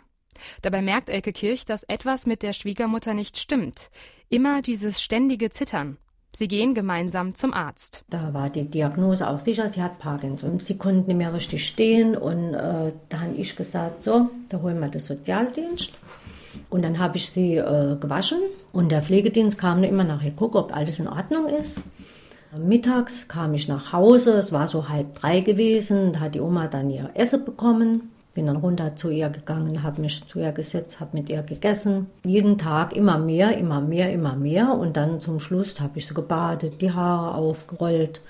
Dabei 0.63 0.83
merkt 0.83 1.09
Elke 1.09 1.33
Kirch, 1.33 1.65
dass 1.65 1.85
etwas 1.85 2.27
mit 2.27 2.43
der 2.43 2.53
Schwiegermutter 2.53 3.15
nicht 3.15 3.39
stimmt. 3.39 3.91
Immer 4.29 4.63
dieses 4.63 5.03
ständige 5.03 5.51
Zittern. 5.51 5.99
Sie 6.37 6.49
gehen 6.49 6.75
gemeinsam 6.75 7.37
zum 7.37 7.55
Arzt. 7.55 8.03
Da 8.11 8.35
war 8.35 8.51
die 8.51 8.65
Diagnose 8.65 9.29
auch 9.29 9.39
sicher, 9.39 9.69
sie 9.69 9.83
hat 9.83 10.01
Parkinson. 10.01 10.59
Sie 10.59 10.77
konnte 10.77 11.07
nicht 11.07 11.17
mehr 11.17 11.33
richtig 11.33 11.65
stehen 11.65 12.17
und 12.17 12.55
äh, 12.55 12.93
da 13.09 13.21
habe 13.21 13.35
ich 13.37 13.55
gesagt, 13.55 14.03
so, 14.03 14.31
da 14.49 14.61
holen 14.61 14.81
wir 14.81 14.89
den 14.89 15.01
Sozialdienst. 15.01 15.93
Und 16.71 16.83
dann 16.83 16.99
habe 16.99 17.19
ich 17.19 17.31
sie 17.31 17.57
äh, 17.57 17.97
gewaschen 18.01 18.39
und 18.73 18.91
der 18.91 19.03
Pflegedienst 19.03 19.59
kam 19.59 19.85
immer 19.85 20.05
nachher 20.05 20.33
gucken, 20.33 20.61
ob 20.61 20.75
alles 20.75 20.99
in 20.99 21.09
Ordnung 21.09 21.47
ist. 21.47 21.81
Mittags 22.59 23.27
kam 23.29 23.55
ich 23.55 23.69
nach 23.69 23.93
Hause, 23.93 24.33
es 24.35 24.53
war 24.53 24.69
so 24.69 24.89
halb 24.89 25.15
drei 25.15 25.41
gewesen, 25.41 26.13
da 26.13 26.21
hat 26.21 26.35
die 26.35 26.41
Oma 26.41 26.69
dann 26.69 26.91
ihr 26.91 27.11
Essen 27.15 27.45
bekommen. 27.45 28.11
Bin 28.35 28.47
dann 28.47 28.57
runter 28.57 28.97
zu 28.97 29.11
ihr 29.11 29.29
gegangen, 29.29 29.85
habe 29.85 30.01
mich 30.01 30.27
zu 30.27 30.41
ihr 30.41 30.53
gesetzt, 30.53 30.99
habe 30.99 31.17
mit 31.17 31.29
ihr 31.29 31.43
gegessen. 31.43 32.11
Jeden 32.25 32.59
Tag 32.59 32.93
immer 32.93 33.17
mehr, 33.17 33.57
immer 33.57 33.81
mehr, 33.81 34.13
immer 34.13 34.35
mehr. 34.35 34.73
Und 34.73 34.97
dann 34.97 35.21
zum 35.21 35.39
Schluss 35.39 35.81
habe 35.81 35.99
ich 35.99 36.07
sie 36.07 36.15
gebadet, 36.15 36.81
die 36.81 36.91
Haare 36.91 37.35
aufgerollt, 37.35 38.21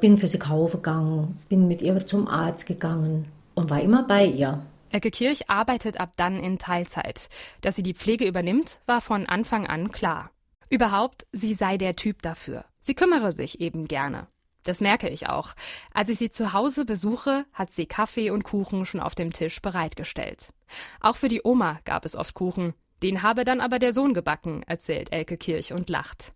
bin 0.00 0.16
für 0.16 0.28
sie 0.28 0.38
kaufen 0.38 0.76
gegangen, 0.76 1.38
bin 1.48 1.66
mit 1.66 1.82
ihr 1.82 2.06
zum 2.06 2.28
Arzt 2.28 2.66
gegangen 2.66 3.26
und 3.54 3.68
war 3.68 3.80
immer 3.80 4.04
bei 4.04 4.26
ihr. 4.26 4.62
Ecke 4.92 5.10
Kirch 5.10 5.50
arbeitet 5.50 5.98
ab 5.98 6.12
dann 6.16 6.38
in 6.38 6.58
Teilzeit. 6.58 7.28
Dass 7.62 7.76
sie 7.76 7.82
die 7.82 7.94
Pflege 7.94 8.26
übernimmt, 8.26 8.78
war 8.86 9.00
von 9.00 9.26
Anfang 9.26 9.66
an 9.66 9.90
klar. 9.90 10.30
Überhaupt, 10.68 11.26
sie 11.32 11.54
sei 11.54 11.78
der 11.78 11.96
Typ 11.96 12.22
dafür. 12.22 12.64
Sie 12.80 12.94
kümmere 12.94 13.32
sich 13.32 13.60
eben 13.60 13.88
gerne. 13.88 14.26
Das 14.64 14.80
merke 14.80 15.08
ich 15.08 15.28
auch. 15.28 15.54
Als 15.92 16.08
ich 16.08 16.18
sie 16.18 16.30
zu 16.30 16.52
Hause 16.52 16.84
besuche, 16.84 17.44
hat 17.52 17.72
sie 17.72 17.86
Kaffee 17.86 18.30
und 18.30 18.44
Kuchen 18.44 18.86
schon 18.86 19.00
auf 19.00 19.14
dem 19.14 19.32
Tisch 19.32 19.60
bereitgestellt. 19.60 20.48
Auch 21.00 21.16
für 21.16 21.28
die 21.28 21.42
Oma 21.44 21.80
gab 21.84 22.04
es 22.04 22.16
oft 22.16 22.34
Kuchen. 22.34 22.74
Den 23.02 23.22
habe 23.22 23.44
dann 23.44 23.60
aber 23.60 23.78
der 23.78 23.92
Sohn 23.92 24.14
gebacken, 24.14 24.62
erzählt 24.62 25.12
Elke 25.12 25.36
Kirch 25.36 25.72
und 25.72 25.90
lacht. 25.90 26.32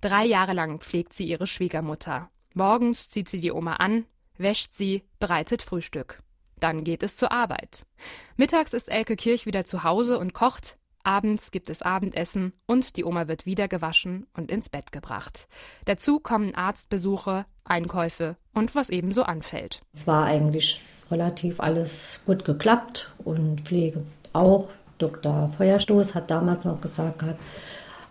Drei 0.00 0.24
Jahre 0.24 0.52
lang 0.52 0.78
pflegt 0.78 1.12
sie 1.12 1.26
ihre 1.26 1.46
Schwiegermutter. 1.46 2.30
Morgens 2.54 3.08
zieht 3.08 3.28
sie 3.28 3.40
die 3.40 3.50
Oma 3.50 3.74
an, 3.76 4.06
wäscht 4.36 4.74
sie, 4.74 5.02
bereitet 5.18 5.62
Frühstück. 5.62 6.22
Dann 6.60 6.84
geht 6.84 7.02
es 7.02 7.16
zur 7.16 7.32
Arbeit. 7.32 7.84
Mittags 8.36 8.72
ist 8.72 8.88
Elke 8.88 9.16
Kirch 9.16 9.44
wieder 9.44 9.64
zu 9.64 9.82
Hause 9.82 10.18
und 10.18 10.34
kocht, 10.34 10.76
Abends 11.04 11.50
gibt 11.50 11.70
es 11.70 11.82
Abendessen 11.82 12.54
und 12.66 12.96
die 12.96 13.04
Oma 13.04 13.28
wird 13.28 13.46
wieder 13.46 13.68
gewaschen 13.68 14.26
und 14.34 14.50
ins 14.50 14.70
Bett 14.70 14.90
gebracht. 14.90 15.46
Dazu 15.84 16.18
kommen 16.18 16.54
Arztbesuche, 16.54 17.44
Einkäufe 17.64 18.36
und 18.54 18.74
was 18.74 18.88
ebenso 18.88 19.22
anfällt. 19.22 19.82
Es 19.92 20.06
war 20.06 20.24
eigentlich 20.24 20.82
relativ 21.10 21.60
alles 21.60 22.20
gut 22.24 22.44
geklappt 22.44 23.12
und 23.18 23.60
Pflege 23.62 24.02
auch. 24.32 24.68
Dr. 24.98 25.48
Feuerstoß 25.48 26.14
hat 26.14 26.30
damals 26.30 26.64
noch 26.64 26.80
gesagt, 26.80 27.22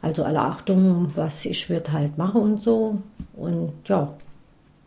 also 0.02 0.24
alle 0.24 0.42
Achtung, 0.42 1.12
was 1.16 1.46
ich 1.46 1.70
wird 1.70 1.92
halt 1.92 2.18
machen 2.18 2.42
und 2.42 2.62
so. 2.62 3.02
Und 3.34 3.74
ja, 3.86 4.14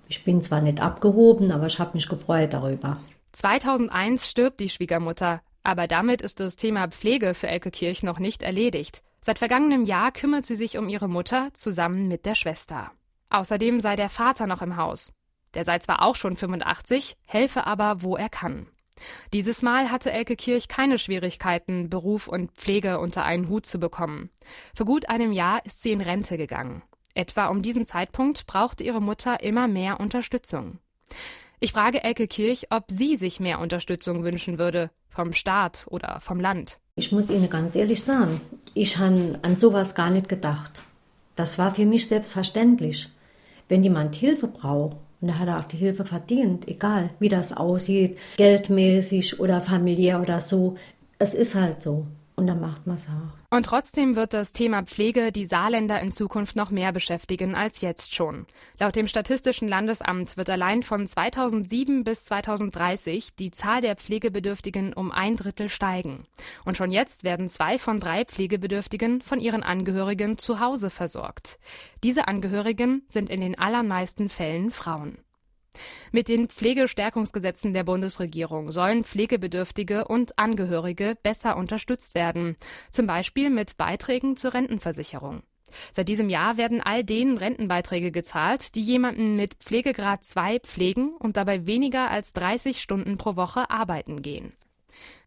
ich 0.09 0.23
bin 0.23 0.43
zwar 0.43 0.61
nicht 0.61 0.81
abgehoben, 0.81 1.51
aber 1.51 1.67
ich 1.67 1.79
habe 1.79 1.93
mich 1.95 2.09
gefreut 2.09 2.53
darüber. 2.53 2.99
2001 3.33 4.29
stirbt 4.31 4.61
die 4.61 4.69
Schwiegermutter. 4.69 5.41
Aber 5.67 5.89
damit 5.89 6.23
ist 6.23 6.39
das 6.39 6.55
Thema 6.55 6.87
Pflege 6.87 7.35
für 7.35 7.49
Elke 7.49 7.73
Kirch 7.73 8.05
noch 8.05 8.21
nicht 8.21 8.45
erledigt. 8.45 9.03
Seit 9.21 9.41
vergangenem 9.41 9.85
Jahr 9.85 10.13
kümmert 10.13 10.47
sie 10.47 10.55
sich 10.55 10.79
um 10.79 10.89
ihre 10.89 11.09
Mutter 11.09 11.49
zusammen 11.55 12.07
mit 12.07 12.25
der 12.25 12.37
Schwester. 12.37 12.93
Außerdem 13.31 13.81
sei 13.81 13.97
der 13.97 14.09
Vater 14.09 14.47
noch 14.47 14.63
im 14.63 14.77
Haus. 14.77 15.11
Der 15.55 15.65
sei 15.65 15.81
zwar 15.81 16.03
auch 16.03 16.15
schon 16.15 16.37
85, 16.37 17.17
helfe 17.25 17.67
aber, 17.67 18.03
wo 18.03 18.17
er 18.17 18.29
kann. 18.29 18.69
Dieses 19.33 19.61
Mal 19.63 19.91
hatte 19.91 20.13
Elke 20.13 20.37
Kirch 20.37 20.69
keine 20.69 21.01
Schwierigkeiten, 21.01 21.91
Beruf 21.91 22.29
und 22.29 22.53
Pflege 22.53 23.01
unter 23.01 23.25
einen 23.25 23.49
Hut 23.49 23.67
zu 23.67 23.81
bekommen. 23.81 24.31
Vor 24.73 24.87
gut 24.87 25.09
einem 25.09 25.33
Jahr 25.33 25.67
ist 25.67 25.83
sie 25.83 25.91
in 25.91 26.01
Rente 26.01 26.37
gegangen. 26.37 26.85
Etwa 27.13 27.49
um 27.49 27.61
diesen 27.61 27.87
Zeitpunkt 27.87 28.47
brauchte 28.47 28.85
ihre 28.85 29.03
Mutter 29.03 29.43
immer 29.43 29.67
mehr 29.67 29.99
Unterstützung. 29.99 30.79
Ich 31.59 31.73
frage 31.73 32.05
Elke 32.05 32.29
Kirch, 32.29 32.69
ob 32.71 32.85
sie 32.89 33.17
sich 33.17 33.41
mehr 33.41 33.59
Unterstützung 33.59 34.23
wünschen 34.23 34.59
würde, 34.59 34.91
vom 35.17 35.33
Staat 35.33 35.87
oder 35.89 36.19
vom 36.21 36.39
Land. 36.41 36.79
Ich 36.95 37.11
muss 37.11 37.31
Ihnen 37.31 37.49
ganz 37.49 37.75
ehrlich 37.75 38.05
sagen, 38.05 38.41
ich 38.75 38.99
habe 38.99 39.39
an 39.43 39.57
sowas 39.57 39.95
gar 39.95 40.11
nicht 40.11 40.29
gedacht. 40.29 40.73
Das 41.37 41.59
war 41.59 41.75
für 41.75 41.87
mich 41.87 42.07
selbstverständlich. 42.07 43.09
Wenn 43.69 43.83
jemand 43.83 44.15
Hilfe 44.15 44.47
braucht, 44.47 44.99
und 45.21 45.29
er 45.31 45.39
hat 45.39 45.49
auch 45.49 45.65
die 45.65 45.79
Hilfe 45.79 46.05
verdient, 46.05 46.69
egal 46.69 47.11
wie 47.19 47.31
das 47.31 47.57
aussieht, 47.57 48.19
geldmäßig 48.37 49.41
oder 49.41 49.63
familiär 49.63 50.21
oder 50.21 50.41
so, 50.41 50.77
es 51.19 51.33
ist 51.33 51.55
halt 51.55 51.81
so. 51.81 52.07
Und 52.37 52.47
dann 52.47 52.61
macht 52.61 52.87
man 52.87 52.97
es 52.97 53.07
auch. 53.07 53.46
Und 53.57 53.65
trotzdem 53.65 54.17
wird 54.17 54.35
das 54.35 54.53
Thema 54.53 54.83
Pflege 54.83 55.33
die 55.33 55.47
Saarländer 55.47 55.99
in 56.01 56.13
Zukunft 56.13 56.57
noch 56.57 56.71
mehr 56.71 56.93
beschäftigen 56.93 57.55
als 57.55 57.81
jetzt 57.81 58.15
schon. 58.15 58.45
Laut 58.79 58.95
dem 58.97 59.09
Statistischen 59.09 59.67
Landesamt 59.67 60.37
wird 60.37 60.51
allein 60.51 60.83
von 60.83 61.07
2007 61.07 62.05
bis 62.05 62.25
2030 62.25 63.35
die 63.35 63.51
Zahl 63.53 63.81
der 63.81 63.97
Pflegebedürftigen 63.97 64.93
um 64.93 65.11
ein 65.11 65.37
Drittel 65.37 65.71
steigen. 65.71 66.27
Und 66.67 66.77
schon 66.77 66.93
jetzt 66.93 67.25
werden 67.25 67.49
zwei 67.49 67.79
von 67.79 67.99
drei 67.99 68.27
Pflegebedürftigen 68.27 69.23
von 69.23 69.41
ihren 69.41 69.63
Angehörigen 69.63 70.37
zu 70.37 70.61
Hause 70.61 70.91
versorgt. 70.91 71.59
Diese 72.05 72.29
Angehörigen 72.29 73.07
sind 73.09 73.31
in 73.31 73.41
den 73.41 73.59
allermeisten 73.59 74.29
Fällen 74.29 74.71
Frauen. 74.71 75.17
Mit 76.13 76.29
den 76.29 76.49
Pflegestärkungsgesetzen 76.49 77.75
der 77.75 77.85
Bundesregierung 77.85 78.73
sollen 78.73 79.05
Pflegebedürftige 79.05 80.07
und 80.07 80.39
Angehörige 80.39 81.17
besser 81.23 81.57
unterstützt 81.57 82.15
werden, 82.15 82.57
zum 82.91 83.07
Beispiel 83.07 83.51
mit 83.51 83.77
Beiträgen 83.77 84.37
zur 84.37 84.55
Rentenversicherung. 84.55 85.43
Seit 85.93 86.09
diesem 86.09 86.29
Jahr 86.29 86.57
werden 86.57 86.81
all 86.81 87.05
denen 87.05 87.39
Rentenbeiträge 87.39 88.13
gezahlt, 88.13 88.75
die 88.75 88.83
jemanden 88.83 89.37
mit 89.37 89.55
Pflegegrad 89.55 90.25
2 90.25 90.61
pflegen 90.61 91.15
und 91.19 91.37
dabei 91.37 91.67
weniger 91.67 92.11
als 92.11 92.33
30 92.33 92.81
Stunden 92.81 93.19
pro 93.19 93.37
Woche 93.37 93.71
arbeiten 93.71 94.23
gehen. 94.23 94.53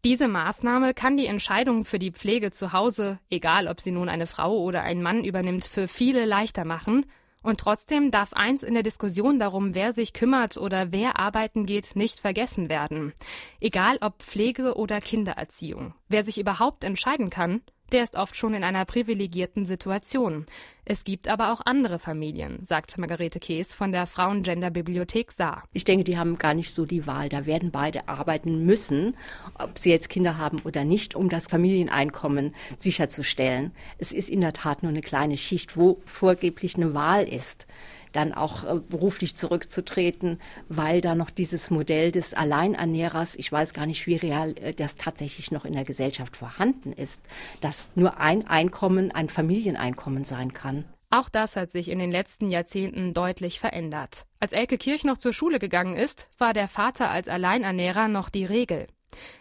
Diese 0.04 0.28
Maßnahme 0.28 0.94
kann 0.94 1.16
die 1.16 1.26
Entscheidung 1.26 1.84
für 1.84 1.98
die 1.98 2.10
Pflege 2.10 2.50
zu 2.50 2.72
Hause, 2.72 3.20
egal 3.28 3.68
ob 3.68 3.80
sie 3.80 3.92
nun 3.92 4.08
eine 4.08 4.26
Frau 4.26 4.58
oder 4.58 4.82
ein 4.82 5.02
Mann 5.02 5.24
übernimmt, 5.24 5.64
für 5.64 5.88
viele 5.88 6.24
leichter 6.24 6.64
machen 6.64 7.06
und 7.42 7.60
trotzdem 7.60 8.10
darf 8.10 8.32
eins 8.32 8.62
in 8.62 8.74
der 8.74 8.82
Diskussion 8.82 9.38
darum, 9.38 9.74
wer 9.74 9.92
sich 9.92 10.12
kümmert 10.12 10.56
oder 10.56 10.92
wer 10.92 11.18
arbeiten 11.18 11.64
geht, 11.64 11.96
nicht 11.96 12.20
vergessen 12.20 12.68
werden. 12.68 13.12
Egal 13.60 13.98
ob 14.00 14.22
Pflege 14.22 14.76
oder 14.76 15.00
Kindererziehung. 15.00 15.94
Wer 16.08 16.24
sich 16.24 16.38
überhaupt 16.38 16.84
entscheiden 16.84 17.30
kann, 17.30 17.62
der 17.92 18.04
ist 18.04 18.16
oft 18.16 18.36
schon 18.36 18.54
in 18.54 18.64
einer 18.64 18.84
privilegierten 18.84 19.64
Situation. 19.64 20.46
Es 20.84 21.04
gibt 21.04 21.28
aber 21.28 21.52
auch 21.52 21.60
andere 21.64 21.98
Familien, 21.98 22.64
sagt 22.64 22.98
Margarete 22.98 23.38
Kees 23.38 23.74
von 23.74 23.92
der 23.92 24.06
Frauen-Gender-Bibliothek 24.06 25.32
Saar. 25.32 25.64
Ich 25.72 25.84
denke, 25.84 26.04
die 26.04 26.18
haben 26.18 26.38
gar 26.38 26.54
nicht 26.54 26.72
so 26.72 26.86
die 26.86 27.06
Wahl. 27.06 27.28
Da 27.28 27.46
werden 27.46 27.70
beide 27.70 28.08
arbeiten 28.08 28.64
müssen, 28.64 29.16
ob 29.58 29.78
sie 29.78 29.90
jetzt 29.90 30.08
Kinder 30.08 30.38
haben 30.38 30.60
oder 30.64 30.84
nicht, 30.84 31.14
um 31.14 31.28
das 31.28 31.46
Familieneinkommen 31.46 32.54
sicherzustellen. 32.78 33.72
Es 33.98 34.12
ist 34.12 34.30
in 34.30 34.40
der 34.40 34.52
Tat 34.52 34.82
nur 34.82 34.90
eine 34.90 35.02
kleine 35.02 35.36
Schicht, 35.36 35.76
wo 35.76 36.00
vorgeblich 36.04 36.76
eine 36.76 36.94
Wahl 36.94 37.24
ist 37.24 37.66
dann 38.12 38.32
auch 38.32 38.64
äh, 38.64 38.80
beruflich 38.88 39.36
zurückzutreten, 39.36 40.40
weil 40.68 41.00
da 41.00 41.14
noch 41.14 41.30
dieses 41.30 41.70
Modell 41.70 42.12
des 42.12 42.34
Alleinernährers, 42.34 43.34
ich 43.36 43.50
weiß 43.50 43.74
gar 43.74 43.86
nicht, 43.86 44.06
wie 44.06 44.16
real 44.16 44.54
äh, 44.58 44.72
das 44.72 44.96
tatsächlich 44.96 45.50
noch 45.50 45.64
in 45.64 45.74
der 45.74 45.84
Gesellschaft 45.84 46.36
vorhanden 46.36 46.92
ist, 46.92 47.20
dass 47.60 47.90
nur 47.94 48.18
ein 48.18 48.46
Einkommen 48.46 49.10
ein 49.12 49.28
Familieneinkommen 49.28 50.24
sein 50.24 50.52
kann. 50.52 50.84
Auch 51.10 51.28
das 51.28 51.56
hat 51.56 51.72
sich 51.72 51.88
in 51.88 51.98
den 51.98 52.12
letzten 52.12 52.50
Jahrzehnten 52.50 53.12
deutlich 53.14 53.58
verändert. 53.58 54.26
Als 54.38 54.52
Elke 54.52 54.78
Kirch 54.78 55.02
noch 55.02 55.18
zur 55.18 55.32
Schule 55.32 55.58
gegangen 55.58 55.96
ist, 55.96 56.28
war 56.38 56.54
der 56.54 56.68
Vater 56.68 57.10
als 57.10 57.26
Alleinernährer 57.26 58.06
noch 58.06 58.30
die 58.30 58.44
Regel. 58.44 58.86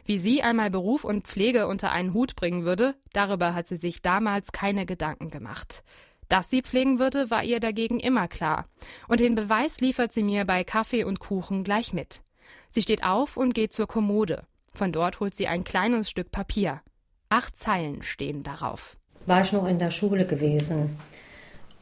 Wie 0.03 0.17
sie 0.17 0.41
einmal 0.41 0.71
Beruf 0.71 1.03
und 1.03 1.27
Pflege 1.27 1.67
unter 1.67 1.91
einen 1.91 2.15
Hut 2.15 2.35
bringen 2.35 2.65
würde, 2.65 2.95
darüber 3.13 3.53
hat 3.53 3.67
sie 3.67 3.77
sich 3.77 4.01
damals 4.01 4.51
keine 4.51 4.87
Gedanken 4.87 5.29
gemacht. 5.29 5.83
Dass 6.29 6.49
sie 6.49 6.61
pflegen 6.61 6.99
würde, 6.99 7.31
war 7.31 7.43
ihr 7.43 7.59
dagegen 7.59 7.99
immer 7.99 8.27
klar. 8.27 8.65
Und 9.07 9.19
den 9.19 9.33
Beweis 9.33 9.81
liefert 9.81 10.13
sie 10.13 10.23
mir 10.23 10.45
bei 10.45 10.63
Kaffee 10.63 11.03
und 11.03 11.19
Kuchen 11.19 11.63
gleich 11.63 11.91
mit. 11.91 12.21
Sie 12.69 12.83
steht 12.83 13.03
auf 13.03 13.35
und 13.35 13.55
geht 13.55 13.73
zur 13.73 13.87
Kommode. 13.87 14.43
Von 14.75 14.91
dort 14.91 15.19
holt 15.19 15.33
sie 15.33 15.47
ein 15.47 15.63
kleines 15.63 16.09
Stück 16.09 16.31
Papier. 16.31 16.81
Acht 17.29 17.57
Zeilen 17.57 18.03
stehen 18.03 18.43
darauf. 18.43 18.95
War 19.25 19.41
ich 19.41 19.51
noch 19.51 19.67
in 19.67 19.79
der 19.79 19.91
Schule 19.91 20.25
gewesen 20.25 20.97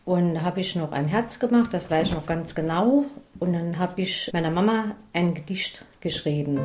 und 0.05 0.41
habe 0.41 0.61
ich 0.61 0.75
noch 0.77 0.93
ein 0.93 1.07
Herz 1.07 1.39
gemacht, 1.39 1.73
das 1.73 1.91
weiß 1.91 2.07
ich 2.07 2.13
noch 2.13 2.25
ganz 2.25 2.55
genau. 2.55 3.03
Und 3.39 3.51
dann 3.51 3.77
habe 3.77 4.01
ich 4.01 4.29
meiner 4.31 4.49
Mama 4.49 4.95
ein 5.11 5.33
Gedicht 5.33 5.85
geschrieben. 5.99 6.59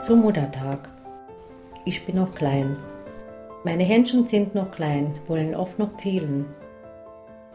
Zum 0.00 0.20
Muttertag. 0.22 0.97
Ich 1.88 2.04
bin 2.04 2.16
noch 2.16 2.34
klein. 2.34 2.76
Meine 3.64 3.82
Händchen 3.82 4.28
sind 4.28 4.54
noch 4.54 4.72
klein, 4.72 5.14
wollen 5.26 5.54
oft 5.54 5.78
noch 5.78 5.98
fehlen. 5.98 6.44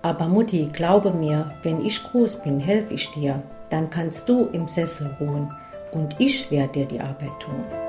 Aber 0.01 0.27
Mutti, 0.27 0.71
glaube 0.73 1.11
mir, 1.11 1.53
wenn 1.61 1.85
ich 1.85 2.01
groß 2.01 2.41
bin, 2.41 2.59
helfe 2.59 2.95
ich 2.95 3.11
dir. 3.11 3.43
Dann 3.69 3.91
kannst 3.91 4.27
du 4.27 4.47
im 4.51 4.67
Sessel 4.67 5.15
ruhen 5.19 5.53
und 5.91 6.15
ich 6.17 6.49
werde 6.49 6.73
dir 6.73 6.85
die 6.87 6.99
Arbeit 6.99 7.39
tun. 7.39 7.82